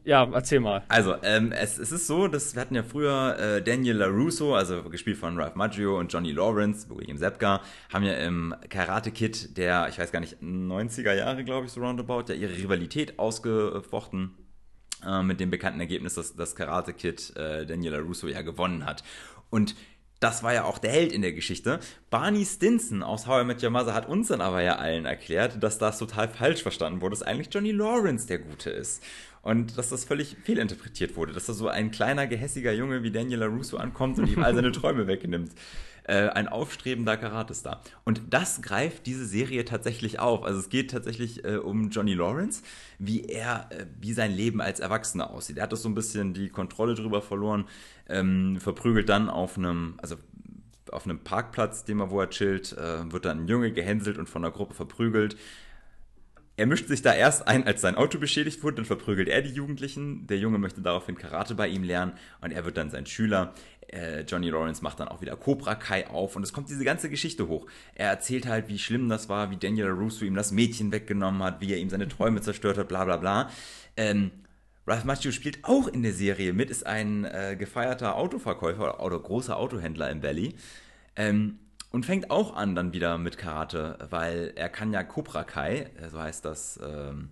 [0.08, 0.84] ja, erzähl mal.
[0.88, 4.84] Also, ähm, es, es ist so, dass wir hatten ja früher äh, Daniel LaRusso, also
[4.84, 9.90] gespielt von Ralph Maggio und Johnny Lawrence, William Zepka, haben ja im Karate Kid der,
[9.90, 14.34] ich weiß gar nicht, 90er Jahre, glaube ich, so roundabout, ja ihre Rivalität ausgefochten
[15.06, 19.04] äh, mit dem bekannten Ergebnis, dass das Karate Kid äh, Daniel LaRusso ja gewonnen hat.
[19.50, 19.76] Und
[20.20, 21.80] das war ja auch der Held in der Geschichte.
[22.10, 25.62] Barney Stinson aus How I Met Your Mother hat uns dann aber ja allen erklärt,
[25.62, 29.04] dass das total falsch verstanden wurde, dass eigentlich Johnny Lawrence der Gute ist.
[29.44, 33.40] Und dass das völlig fehlinterpretiert wurde, dass da so ein kleiner, gehässiger Junge wie Daniel
[33.40, 35.52] LaRusso ankommt und ihm all seine Träume wegnimmt.
[36.08, 37.82] Äh, ein aufstrebender Karatestar.
[38.06, 40.46] Und das greift diese Serie tatsächlich auf.
[40.46, 42.64] Also es geht tatsächlich äh, um Johnny Lawrence,
[42.98, 45.58] wie er, äh, wie sein Leben als Erwachsener aussieht.
[45.58, 47.66] Er hat das so ein bisschen die Kontrolle drüber verloren,
[48.08, 50.16] ähm, verprügelt dann auf einem, also
[50.94, 54.30] auf einem Parkplatz, den er wo er chillt, äh, wird dann ein Junge gehänselt und
[54.30, 55.36] von der Gruppe verprügelt
[56.58, 59.52] er mischt sich da erst ein, als sein Auto beschädigt wurde, dann verprügelt er die
[59.52, 60.26] Jugendlichen.
[60.26, 63.54] Der Junge möchte daraufhin Karate bei ihm lernen und er wird dann sein Schüler.
[63.88, 67.12] Äh, Johnny Lawrence macht dann auch wieder Cobra Kai auf und es kommt diese ganze
[67.12, 67.68] Geschichte hoch.
[67.94, 71.62] Er erzählt halt, wie schlimm das war, wie Daniel Russo ihm das Mädchen weggenommen hat,
[71.62, 73.52] wie er ihm seine Träume zerstört hat, bla bla bla.
[73.96, 74.32] Ähm,
[74.88, 79.58] Ralph Macchio spielt auch in der Serie mit, ist ein äh, gefeierter Autoverkäufer oder großer
[79.58, 80.56] Autohändler im Valley.
[81.16, 85.90] Ähm, und fängt auch an dann wieder mit Karate, weil er kann ja Cobra Kai,
[86.00, 87.30] äh, so heißt das, ähm,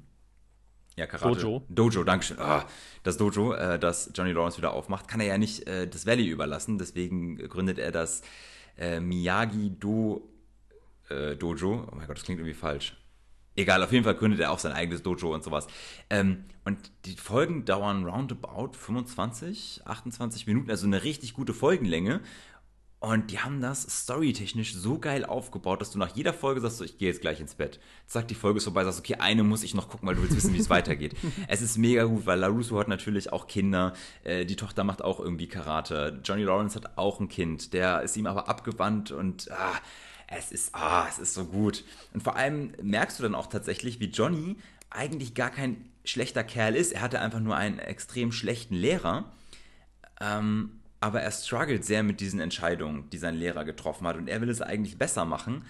[0.96, 1.42] ja, Karate.
[1.42, 1.66] Dojo.
[1.70, 2.40] Dojo, Dankeschön.
[2.40, 2.66] Ah,
[3.04, 6.28] das Dojo, äh, das Johnny Lawrence wieder aufmacht, kann er ja nicht äh, das Valley
[6.28, 6.78] überlassen.
[6.78, 8.22] Deswegen gründet er das
[8.78, 10.30] äh, Miyagi-Do
[11.10, 11.88] äh, Dojo.
[11.92, 12.96] Oh mein Gott, das klingt irgendwie falsch.
[13.58, 15.68] Egal, auf jeden Fall gründet er auch sein eigenes Dojo und sowas.
[16.10, 22.22] Ähm, und die Folgen dauern roundabout 25, 28 Minuten, also eine richtig gute Folgenlänge.
[23.00, 26.84] Und die haben das storytechnisch so geil aufgebaut, dass du nach jeder Folge sagst, so,
[26.84, 27.80] ich gehe jetzt gleich ins Bett.
[28.08, 30.36] Zack, die Folge ist vorbei, sagst, okay, eine muss ich noch gucken, weil du willst
[30.36, 31.16] wissen, wie es weitergeht.
[31.48, 33.94] Es ist mega gut, weil LaRusso hat natürlich auch Kinder.
[34.24, 36.20] Äh, die Tochter macht auch irgendwie Karate.
[36.24, 37.74] Johnny Lawrence hat auch ein Kind.
[37.74, 39.76] Der ist ihm aber abgewandt und ah,
[40.28, 41.84] es ist, ah, es ist so gut.
[42.14, 44.58] Und vor allem merkst du dann auch tatsächlich, wie Johnny
[44.90, 46.94] eigentlich gar kein schlechter Kerl ist.
[46.94, 49.32] Er hatte einfach nur einen extrem schlechten Lehrer.
[50.20, 54.42] Ähm, aber er struggelt sehr mit diesen Entscheidungen, die sein Lehrer getroffen hat und er
[54.42, 55.66] will es eigentlich besser machen.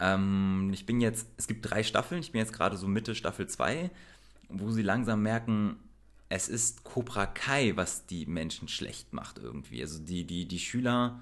[0.00, 3.46] Ähm, ich bin jetzt, es gibt drei Staffeln, ich bin jetzt gerade so Mitte Staffel
[3.46, 3.90] 2,
[4.48, 5.76] wo sie langsam merken,
[6.28, 9.80] es ist Cobra Kai, was die Menschen schlecht macht irgendwie.
[9.80, 11.20] Also die, die, die Schüler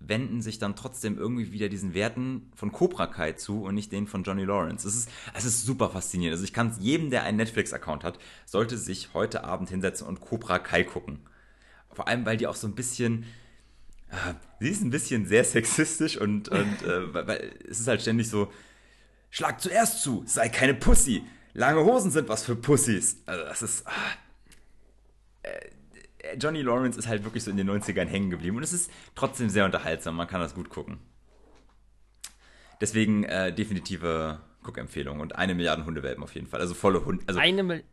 [0.00, 4.08] wenden sich dann trotzdem irgendwie wieder diesen Werten von Cobra Kai zu und nicht denen
[4.08, 4.86] von Johnny Lawrence.
[4.86, 6.34] Es ist, es ist super faszinierend.
[6.34, 10.20] Also ich kann es jedem, der einen Netflix-Account hat, sollte sich heute Abend hinsetzen und
[10.20, 11.20] Cobra Kai gucken.
[11.92, 13.24] Vor allem, weil die auch so ein bisschen.
[14.10, 18.28] Äh, sie ist ein bisschen sehr sexistisch und, und äh, weil es ist halt ständig
[18.28, 18.52] so:
[19.30, 21.22] Schlag zuerst zu, sei keine Pussy.
[21.54, 23.18] Lange Hosen sind was für Pussys.
[23.26, 23.86] Also, das ist.
[23.86, 23.92] Ah,
[25.42, 28.90] äh, Johnny Lawrence ist halt wirklich so in den 90ern hängen geblieben und es ist
[29.14, 30.16] trotzdem sehr unterhaltsam.
[30.16, 30.98] Man kann das gut gucken.
[32.80, 36.60] Deswegen äh, definitive Guckempfehlung und eine Milliarde Hundewelpen auf jeden Fall.
[36.60, 37.24] Also volle Hunde.
[37.26, 37.84] Also, Eine Mil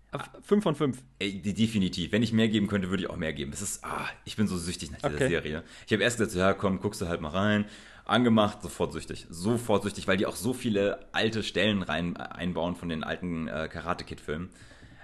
[0.41, 1.03] 5 von 5.
[1.19, 2.11] ey, definitiv.
[2.11, 3.51] Wenn ich mehr geben könnte, würde ich auch mehr geben.
[3.53, 5.29] Es ist, ah, ich bin so süchtig nach dieser Okay.
[5.29, 5.63] Serie.
[5.85, 7.65] Ich habe erst gesagt, ja, komm, guckst du halt mal rein.
[8.05, 9.27] Angemacht, sofort süchtig.
[9.29, 13.47] Sofort süchtig, weil die auch so viele alte Stellen rein äh, einbauen von den alten
[13.47, 14.49] äh, Karate Kid-Filmen.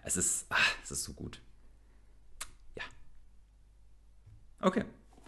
[0.04, 1.40] Es ist, ah, es ist so gut.
[2.76, 2.84] Ja.
[4.62, 4.86] Okay.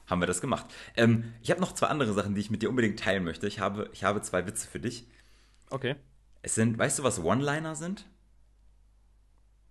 [0.08, 0.66] Haben wir das gemacht.
[0.96, 3.46] Ähm, ich habe noch zwei andere Sachen, die ich mit dir unbedingt teilen möchte.
[3.46, 5.06] Ich habe, ich habe zwei Witze für dich.
[5.70, 5.96] Okay.
[6.48, 8.06] Es sind, weißt du, was One-Liner sind?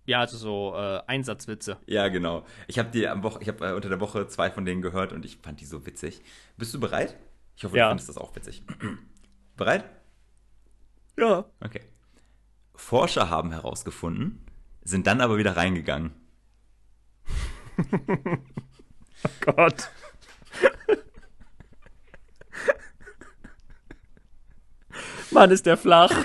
[0.05, 1.77] Ja, also so äh, Einsatzwitze.
[1.87, 2.45] Ja, genau.
[2.67, 5.11] Ich habe die am Woche, ich habe äh, unter der Woche zwei von denen gehört
[5.11, 6.21] und ich fand die so witzig.
[6.55, 7.17] Bist du bereit?
[7.55, 7.85] Ich hoffe, Ja.
[7.85, 8.61] du findest das auch witzig.
[9.57, 9.85] bereit?
[11.17, 11.45] Ja.
[11.61, 11.81] Okay.
[12.75, 14.45] Forscher haben herausgefunden,
[14.83, 16.13] sind dann aber wieder reingegangen.
[19.41, 19.89] Gott.
[25.31, 26.11] Mann, ist der flach.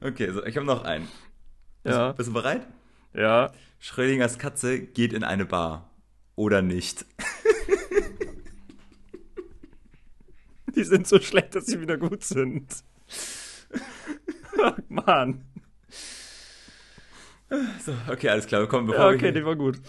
[0.00, 1.08] Okay, so, ich habe noch einen.
[1.84, 2.12] Ja.
[2.12, 2.66] Bist du bereit?
[3.14, 3.52] Ja.
[3.80, 5.90] Schrödingers Katze geht in eine Bar.
[6.36, 7.04] Oder nicht.
[10.74, 12.66] Die sind so schlecht, dass sie wieder gut sind.
[14.62, 15.44] Ach, Mann.
[17.84, 18.66] So, okay, alles klar.
[18.66, 19.80] Komm, bevor Ja, wir okay, hier- die war gut.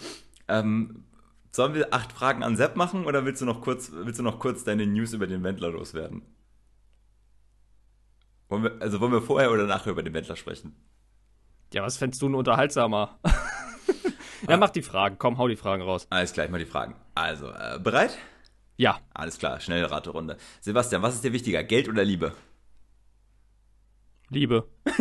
[0.48, 1.04] Ähm,
[1.52, 4.38] sollen wir acht Fragen an Sepp machen oder willst du noch kurz, willst du noch
[4.38, 6.22] kurz deine News über den Wendler loswerden?
[8.50, 10.74] Wollen wir, also wollen wir vorher oder nachher über den Wendler sprechen?
[11.72, 13.20] Ja, was fändest du denn unterhaltsamer?
[14.48, 15.18] ja, mach die Fragen.
[15.18, 16.08] Komm, hau die Fragen raus.
[16.10, 16.96] Alles gleich mal die Fragen.
[17.14, 18.18] Also, äh, bereit?
[18.76, 18.98] Ja.
[19.14, 20.36] Alles klar, schnelle Raterunde.
[20.60, 22.34] Sebastian, was ist dir wichtiger, Geld oder Liebe?
[24.30, 24.68] Liebe.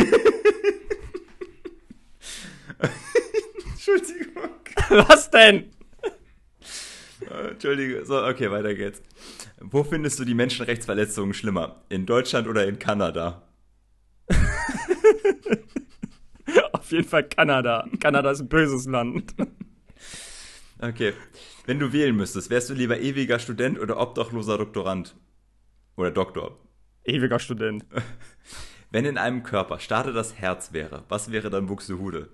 [3.72, 4.52] Entschuldigung.
[4.90, 5.72] Was denn?
[7.50, 8.06] Entschuldige.
[8.06, 9.02] So, okay, weiter geht's.
[9.62, 11.84] Wo findest du die Menschenrechtsverletzungen schlimmer?
[11.90, 13.44] In Deutschland oder in Kanada?
[16.72, 17.88] Auf jeden Fall Kanada.
[18.00, 19.36] Kanada ist ein böses Land.
[20.80, 21.14] Okay.
[21.66, 25.16] Wenn du wählen müsstest, wärst du lieber ewiger Student oder obdachloser Doktorand?
[25.98, 26.58] Oder Doktor?
[27.04, 27.86] Ewiger Student.
[28.92, 32.30] Wenn in einem Körper Starte das Herz wäre, was wäre dann Buxtehude?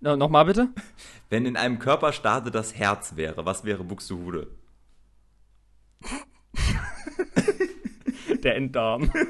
[0.00, 0.68] No, Nochmal bitte?
[1.30, 4.46] Wenn in einem Körper Starte das Herz wäre, was wäre Buxtehude?
[8.42, 9.10] Der Enddarm.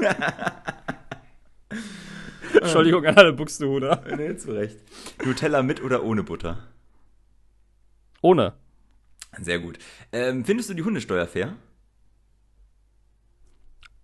[2.60, 4.02] Entschuldigung an alle Buxtehuder.
[4.16, 4.78] Nee, zu Recht.
[5.24, 6.68] Nutella mit oder ohne Butter?
[8.22, 8.54] Ohne.
[9.40, 9.78] Sehr gut.
[10.12, 11.56] Ähm, findest du die Hundesteuer fair?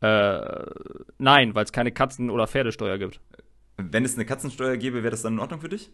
[0.00, 0.66] Äh,
[1.18, 3.20] nein, weil es keine Katzen- oder Pferdesteuer gibt.
[3.76, 5.90] Wenn es eine Katzensteuer gäbe, wäre das dann in Ordnung für dich?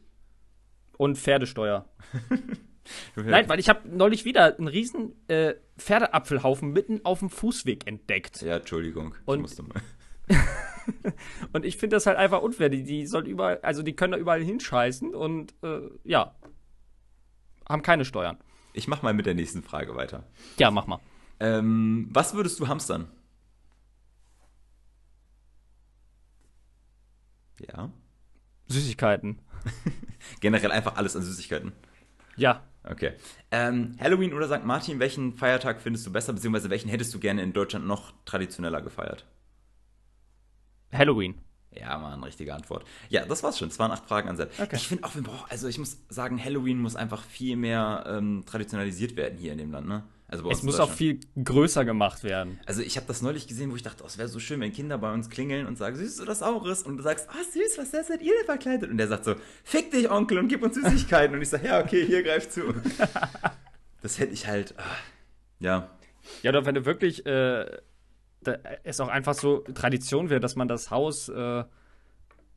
[0.97, 1.85] Und Pferdesteuer.
[3.17, 8.43] Nein, weil ich habe neulich wieder einen riesen äh, Pferdeapfelhaufen mitten auf dem Fußweg entdeckt.
[8.43, 9.15] Ja, Entschuldigung.
[9.21, 9.81] Ich Und- musste mal.
[11.53, 12.69] Und ich finde das halt einfach unfair.
[12.71, 16.35] Die, die sollen überall, also die können da überall hinscheißen und äh, ja.
[17.69, 18.39] Haben keine Steuern.
[18.73, 20.25] Ich mach mal mit der nächsten Frage weiter.
[20.59, 21.01] Ja, mach mal.
[21.41, 23.09] Ähm, was würdest du hamstern?
[27.61, 27.91] Ja.
[28.69, 29.39] Süßigkeiten.
[30.41, 31.73] Generell einfach alles an Süßigkeiten.
[32.37, 32.63] Ja.
[32.91, 33.13] Okay.
[33.51, 34.65] Ähm, Halloween oder St.
[34.65, 38.81] Martin, welchen Feiertag findest du besser, beziehungsweise welchen hättest du gerne in Deutschland noch traditioneller
[38.81, 39.27] gefeiert?
[40.93, 41.35] Halloween.
[41.71, 42.87] Ja, Mann, richtige Antwort.
[43.11, 43.69] Ja, das war's schon.
[43.69, 44.53] Es waren acht Fragen an Sepp.
[44.59, 44.77] Okay.
[44.77, 48.45] Ich finde auch, wir brauchen, also ich muss sagen, Halloween muss einfach viel mehr ähm,
[48.47, 50.03] traditionalisiert werden hier in dem Land, ne?
[50.29, 52.61] Also Es muss auch viel größer gemacht werden.
[52.67, 54.73] Also ich habe das neulich gesehen, wo ich dachte, oh, es wäre so schön, wenn
[54.73, 56.83] Kinder bei uns klingeln und sagen, süß oder saures?
[56.83, 58.91] Und du sagst, ah süß, was seid ihr denn verkleidet?
[58.91, 61.35] Und der sagt so, fick dich, Onkel, und gib uns Süßigkeiten.
[61.35, 62.75] und ich sage, ja, okay, hier greif zu.
[64.03, 64.83] das hätte ich halt, ah,
[65.61, 65.91] ja.
[66.43, 67.65] Ja, oder wenn du wirklich äh,
[68.43, 71.65] da, es auch einfach so Tradition wäre, dass man das Haus äh,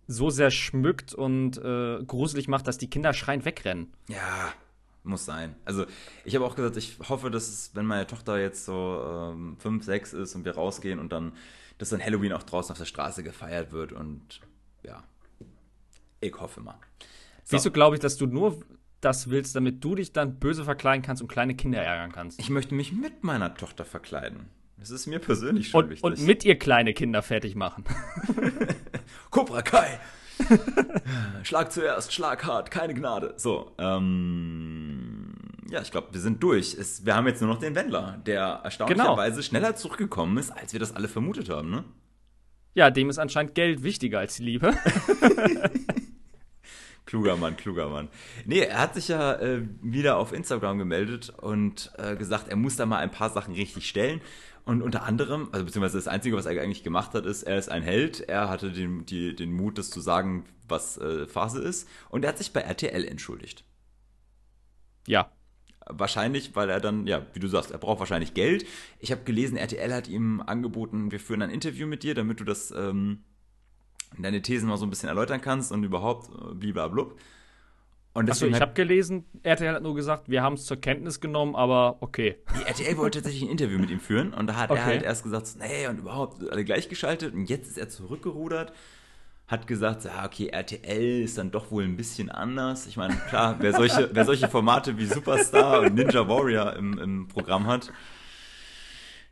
[0.08, 3.94] so sehr schmückt und äh, gruselig macht, dass die Kinder schreiend wegrennen.
[4.10, 4.54] Ja,
[5.04, 5.56] muss sein.
[5.66, 5.86] Also
[6.26, 9.02] ich habe auch gesagt, ich hoffe, dass es, wenn meine Tochter jetzt so
[9.34, 11.34] ähm, fünf, sechs ist und wir rausgehen und dann,
[11.78, 14.41] dass dann Halloween auch draußen auf der Straße gefeiert wird und
[14.84, 15.04] ja,
[16.20, 16.78] ich hoffe mal.
[17.43, 17.58] So.
[17.58, 18.62] Wieso glaube ich, dass du nur
[19.02, 22.39] das willst, damit du dich dann böse verkleiden kannst und kleine Kinder ärgern kannst?
[22.39, 24.49] Ich möchte mich mit meiner Tochter verkleiden.
[24.78, 26.04] Das ist mir persönlich schon Und, wichtig.
[26.04, 27.84] und mit ihr kleine Kinder fertig machen.
[29.30, 29.99] Cobra Kai.
[31.44, 33.34] Schlag zuerst, Schlag hart, keine Gnade.
[33.38, 35.34] So, ähm,
[35.70, 36.74] ja, ich glaube, wir sind durch.
[36.74, 40.80] Es, wir haben jetzt nur noch den Wendler, der erstaunlicherweise schneller zurückgekommen ist, als wir
[40.80, 41.84] das alle vermutet haben, ne?
[42.74, 44.74] Ja, dem ist anscheinend Geld wichtiger als die Liebe.
[47.06, 48.08] Kluger Mann, kluger Mann.
[48.46, 52.78] Nee, er hat sich ja äh, wieder auf Instagram gemeldet und äh, gesagt, er muss
[52.78, 54.22] da mal ein paar Sachen richtig stellen.
[54.64, 57.70] Und unter anderem, also beziehungsweise das Einzige, was er eigentlich gemacht hat, ist, er ist
[57.70, 58.22] ein Held.
[58.22, 61.88] Er hatte den, die, den Mut, das zu sagen, was äh, Phase ist.
[62.09, 63.64] Und er hat sich bei RTL entschuldigt.
[65.07, 65.32] Ja.
[65.88, 68.66] Wahrscheinlich, weil er dann, ja, wie du sagst, er braucht wahrscheinlich Geld.
[68.99, 72.43] Ich habe gelesen, RTL hat ihm angeboten, wir führen ein Interview mit dir, damit du
[72.43, 73.24] das, ähm,
[74.18, 77.20] deine Thesen mal so ein bisschen erläutern kannst und überhaupt äh, bliblablub.
[78.14, 81.55] Und Achso, ich habe gelesen, RTL hat nur gesagt, wir haben es zur Kenntnis genommen,
[81.55, 82.38] aber okay.
[82.59, 84.80] Die RTL wollte tatsächlich ein Interview mit ihm führen und da hat okay.
[84.80, 88.74] er halt erst gesagt, nee, und überhaupt alle gleichgeschaltet und jetzt ist er zurückgerudert
[89.51, 92.88] hat gesagt, ja, okay, RTL ist dann doch wohl ein bisschen anders.
[92.88, 97.28] Ich meine, klar, wer solche, wer solche Formate wie Superstar und Ninja Warrior im, im
[97.28, 97.91] Programm hat.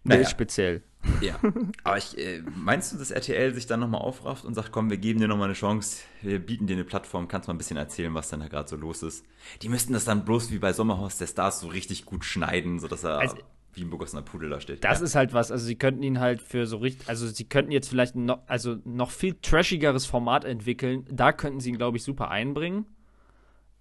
[0.10, 0.22] Naja.
[0.22, 0.84] ist speziell.
[1.22, 1.40] Ja,
[1.84, 4.98] aber ich, äh, meinst du, dass RTL sich dann nochmal aufrafft und sagt, komm, wir
[4.98, 8.14] geben dir nochmal eine Chance, wir bieten dir eine Plattform, kannst mal ein bisschen erzählen,
[8.14, 9.26] was dann da gerade so los ist?
[9.62, 13.06] Die müssten das dann bloß wie bei Sommerhaus der Stars so richtig gut schneiden, sodass
[13.06, 13.38] er also,
[13.74, 14.84] wie ein begossener Pudel da steht.
[14.84, 15.06] Das ja.
[15.06, 17.90] ist halt was, also sie könnten ihn halt für so richtig, also sie könnten jetzt
[17.90, 22.30] vielleicht noch, also noch viel trashigeres Format entwickeln, da könnten sie ihn, glaube ich, super
[22.30, 22.86] einbringen.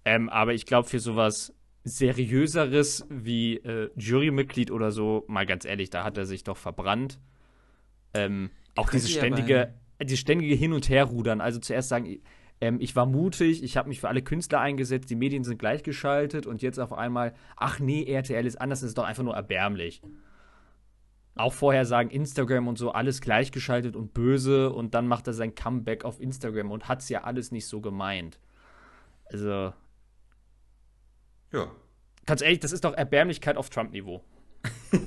[0.05, 1.53] Ähm, aber ich glaube, für sowas
[1.89, 7.19] seriöseres wie äh, Jurymitglied oder so, mal ganz ehrlich, da hat er sich doch verbrannt.
[8.13, 11.41] Ähm, auch diese ständige, die ständige Hin- und Herrudern.
[11.41, 12.21] Also zuerst sagen,
[12.61, 16.45] ähm, ich war mutig, ich habe mich für alle Künstler eingesetzt, die Medien sind gleichgeschaltet
[16.45, 20.01] und jetzt auf einmal, ach nee, RTL ist anders, das ist doch einfach nur erbärmlich.
[21.35, 25.55] Auch vorher sagen Instagram und so alles gleichgeschaltet und böse und dann macht er sein
[25.55, 28.39] Comeback auf Instagram und hat es ja alles nicht so gemeint.
[29.25, 29.73] Also.
[31.51, 31.71] Ja.
[32.25, 34.23] Ganz ehrlich, das ist doch Erbärmlichkeit auf Trump-Niveau.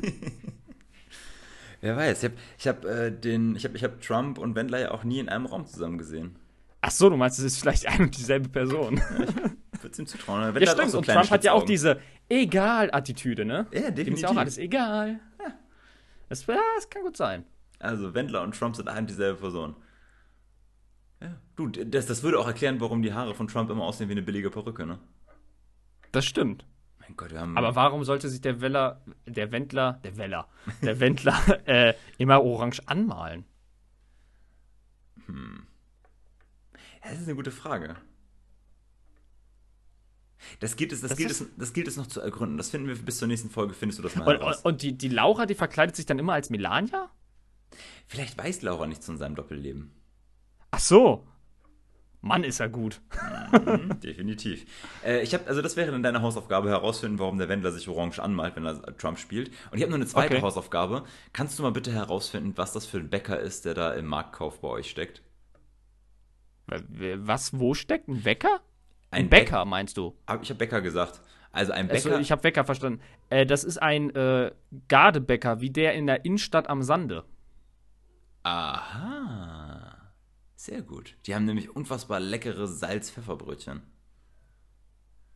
[1.81, 4.91] Wer weiß, ich habe ich hab, äh, ich hab, ich hab Trump und Wendler ja
[4.93, 6.37] auch nie in einem Raum zusammen gesehen.
[6.81, 8.97] Ach so, du meinst, es ist vielleicht eine und dieselbe Person.
[8.97, 9.03] Ja,
[9.73, 10.55] ich würde ihm zutrauen.
[10.61, 10.91] ja, stimmt.
[10.91, 13.67] So und Trump hat ja auch diese Egal-Attitüde, ne?
[13.73, 14.05] Ja, definitiv.
[14.05, 15.21] Dem ist ja auch alles egal.
[15.41, 15.53] Ja.
[16.29, 17.45] Das, ja, das kann gut sein.
[17.79, 19.77] Also Wendler und Trump sind eine und dieselbe Person.
[21.21, 21.37] Ja.
[21.57, 24.23] Du, das, das würde auch erklären, warum die Haare von Trump immer aussehen wie eine
[24.23, 24.99] billige Perücke, ne?
[26.13, 26.67] Das stimmt.
[27.01, 27.57] Mein Gott, wir haben.
[27.57, 30.49] Aber warum sollte sich der Weller, der Wendler, der Weller,
[30.83, 31.37] der Wendler
[31.67, 33.45] äh, immer orange anmalen?
[35.27, 35.67] Hm.
[37.03, 37.97] Das ist eine gute Frage.
[40.61, 42.57] Das gilt, es, das, das, gilt es, das gilt es noch zu ergründen.
[42.57, 44.61] Das finden wir bis zur nächsten Folge, findest du das mal Und, heraus.
[44.63, 47.11] und die, die Laura, die verkleidet sich dann immer als Melania?
[48.07, 49.93] Vielleicht weiß Laura nichts von seinem Doppelleben.
[50.71, 51.27] Ach so.
[52.23, 53.01] Mann, ist er gut.
[53.53, 54.65] Mhm, definitiv.
[55.05, 58.21] Äh, ich habe, also das wäre dann deine Hausaufgabe, herausfinden, warum der Wendler sich orange
[58.21, 59.49] anmalt, wenn er Trump spielt.
[59.71, 60.43] Und ich habe nur eine zweite okay.
[60.43, 61.03] Hausaufgabe.
[61.33, 64.61] Kannst du mal bitte herausfinden, was das für ein Bäcker ist, der da im Marktkauf
[64.61, 65.23] bei euch steckt?
[66.67, 68.61] Was, wo steckt ein Wecker?
[69.11, 70.17] Ein, ein Bäcker, meinst du?
[70.43, 71.21] Ich habe Bäcker gesagt.
[71.51, 72.11] Also ein Bäcker.
[72.13, 73.01] Also ich habe Wecker verstanden.
[73.31, 74.53] Äh, das ist ein äh,
[74.87, 77.25] Gardebäcker, wie der in der Innenstadt am Sande.
[78.45, 79.72] Aha.
[80.63, 81.17] Sehr gut.
[81.27, 83.83] Die haben nämlich unfassbar leckere Salz-Pfefferbrötchen.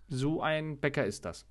[0.06, 1.46] So ein Bäcker ist das.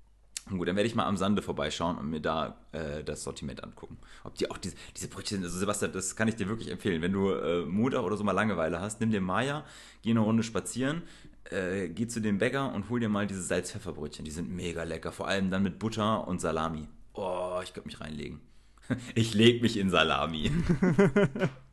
[0.48, 3.98] Gut, dann werde ich mal am Sande vorbeischauen und mir da äh, das Sortiment angucken.
[4.24, 7.02] Ob die auch diese, diese Brötchen, also Sebastian, das kann ich dir wirklich empfehlen.
[7.02, 9.62] Wenn du äh, Montag oder so mal Langeweile hast, nimm dir Maya,
[10.00, 11.02] geh eine Runde spazieren,
[11.50, 14.24] äh, geh zu dem Bäcker und hol dir mal diese Salz-Pfefferbrötchen.
[14.24, 16.88] Die sind mega lecker, vor allem dann mit Butter und Salami.
[17.12, 18.40] Oh, ich könnte mich reinlegen.
[19.14, 20.50] ich leg mich in Salami.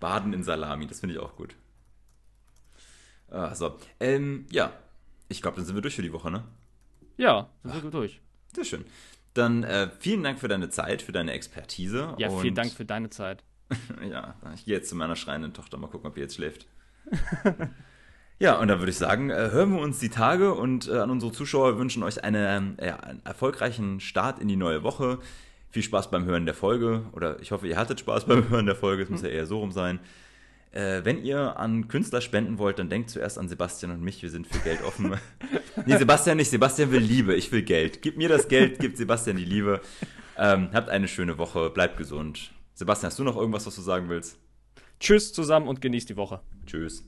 [0.00, 1.54] Baden in Salami, das finde ich auch gut.
[3.30, 4.72] Ah, so, ähm, ja.
[5.28, 6.44] Ich glaube, dann sind wir durch für die Woche, ne?
[7.18, 8.20] Ja, dann sind wir durch.
[8.54, 8.84] Sehr schön.
[9.34, 12.14] Dann äh, vielen Dank für deine Zeit, für deine Expertise.
[12.18, 13.44] Ja, vielen Dank für deine Zeit.
[14.10, 16.66] ja, ich gehe jetzt zu meiner schreienden Tochter mal gucken, ob die jetzt schläft.
[18.38, 21.10] ja, und dann würde ich sagen, äh, hören wir uns die Tage und äh, an
[21.10, 25.18] unsere Zuschauer wünschen euch eine, ja, einen erfolgreichen Start in die neue Woche.
[25.70, 28.76] Viel Spaß beim Hören der Folge oder ich hoffe, ihr hattet Spaß beim Hören der
[28.76, 29.02] Folge.
[29.02, 30.00] Es muss ja eher so rum sein.
[30.70, 34.22] Äh, wenn ihr an Künstler spenden wollt, dann denkt zuerst an Sebastian und mich.
[34.22, 35.14] Wir sind für Geld offen.
[35.86, 36.50] nee, Sebastian nicht.
[36.50, 37.34] Sebastian will Liebe.
[37.34, 38.02] Ich will Geld.
[38.02, 39.80] Gib mir das Geld, gib Sebastian die Liebe.
[40.36, 41.70] Ähm, habt eine schöne Woche.
[41.70, 42.52] Bleibt gesund.
[42.74, 44.38] Sebastian, hast du noch irgendwas, was du sagen willst?
[45.00, 46.40] Tschüss zusammen und genießt die Woche.
[46.66, 47.04] Tschüss.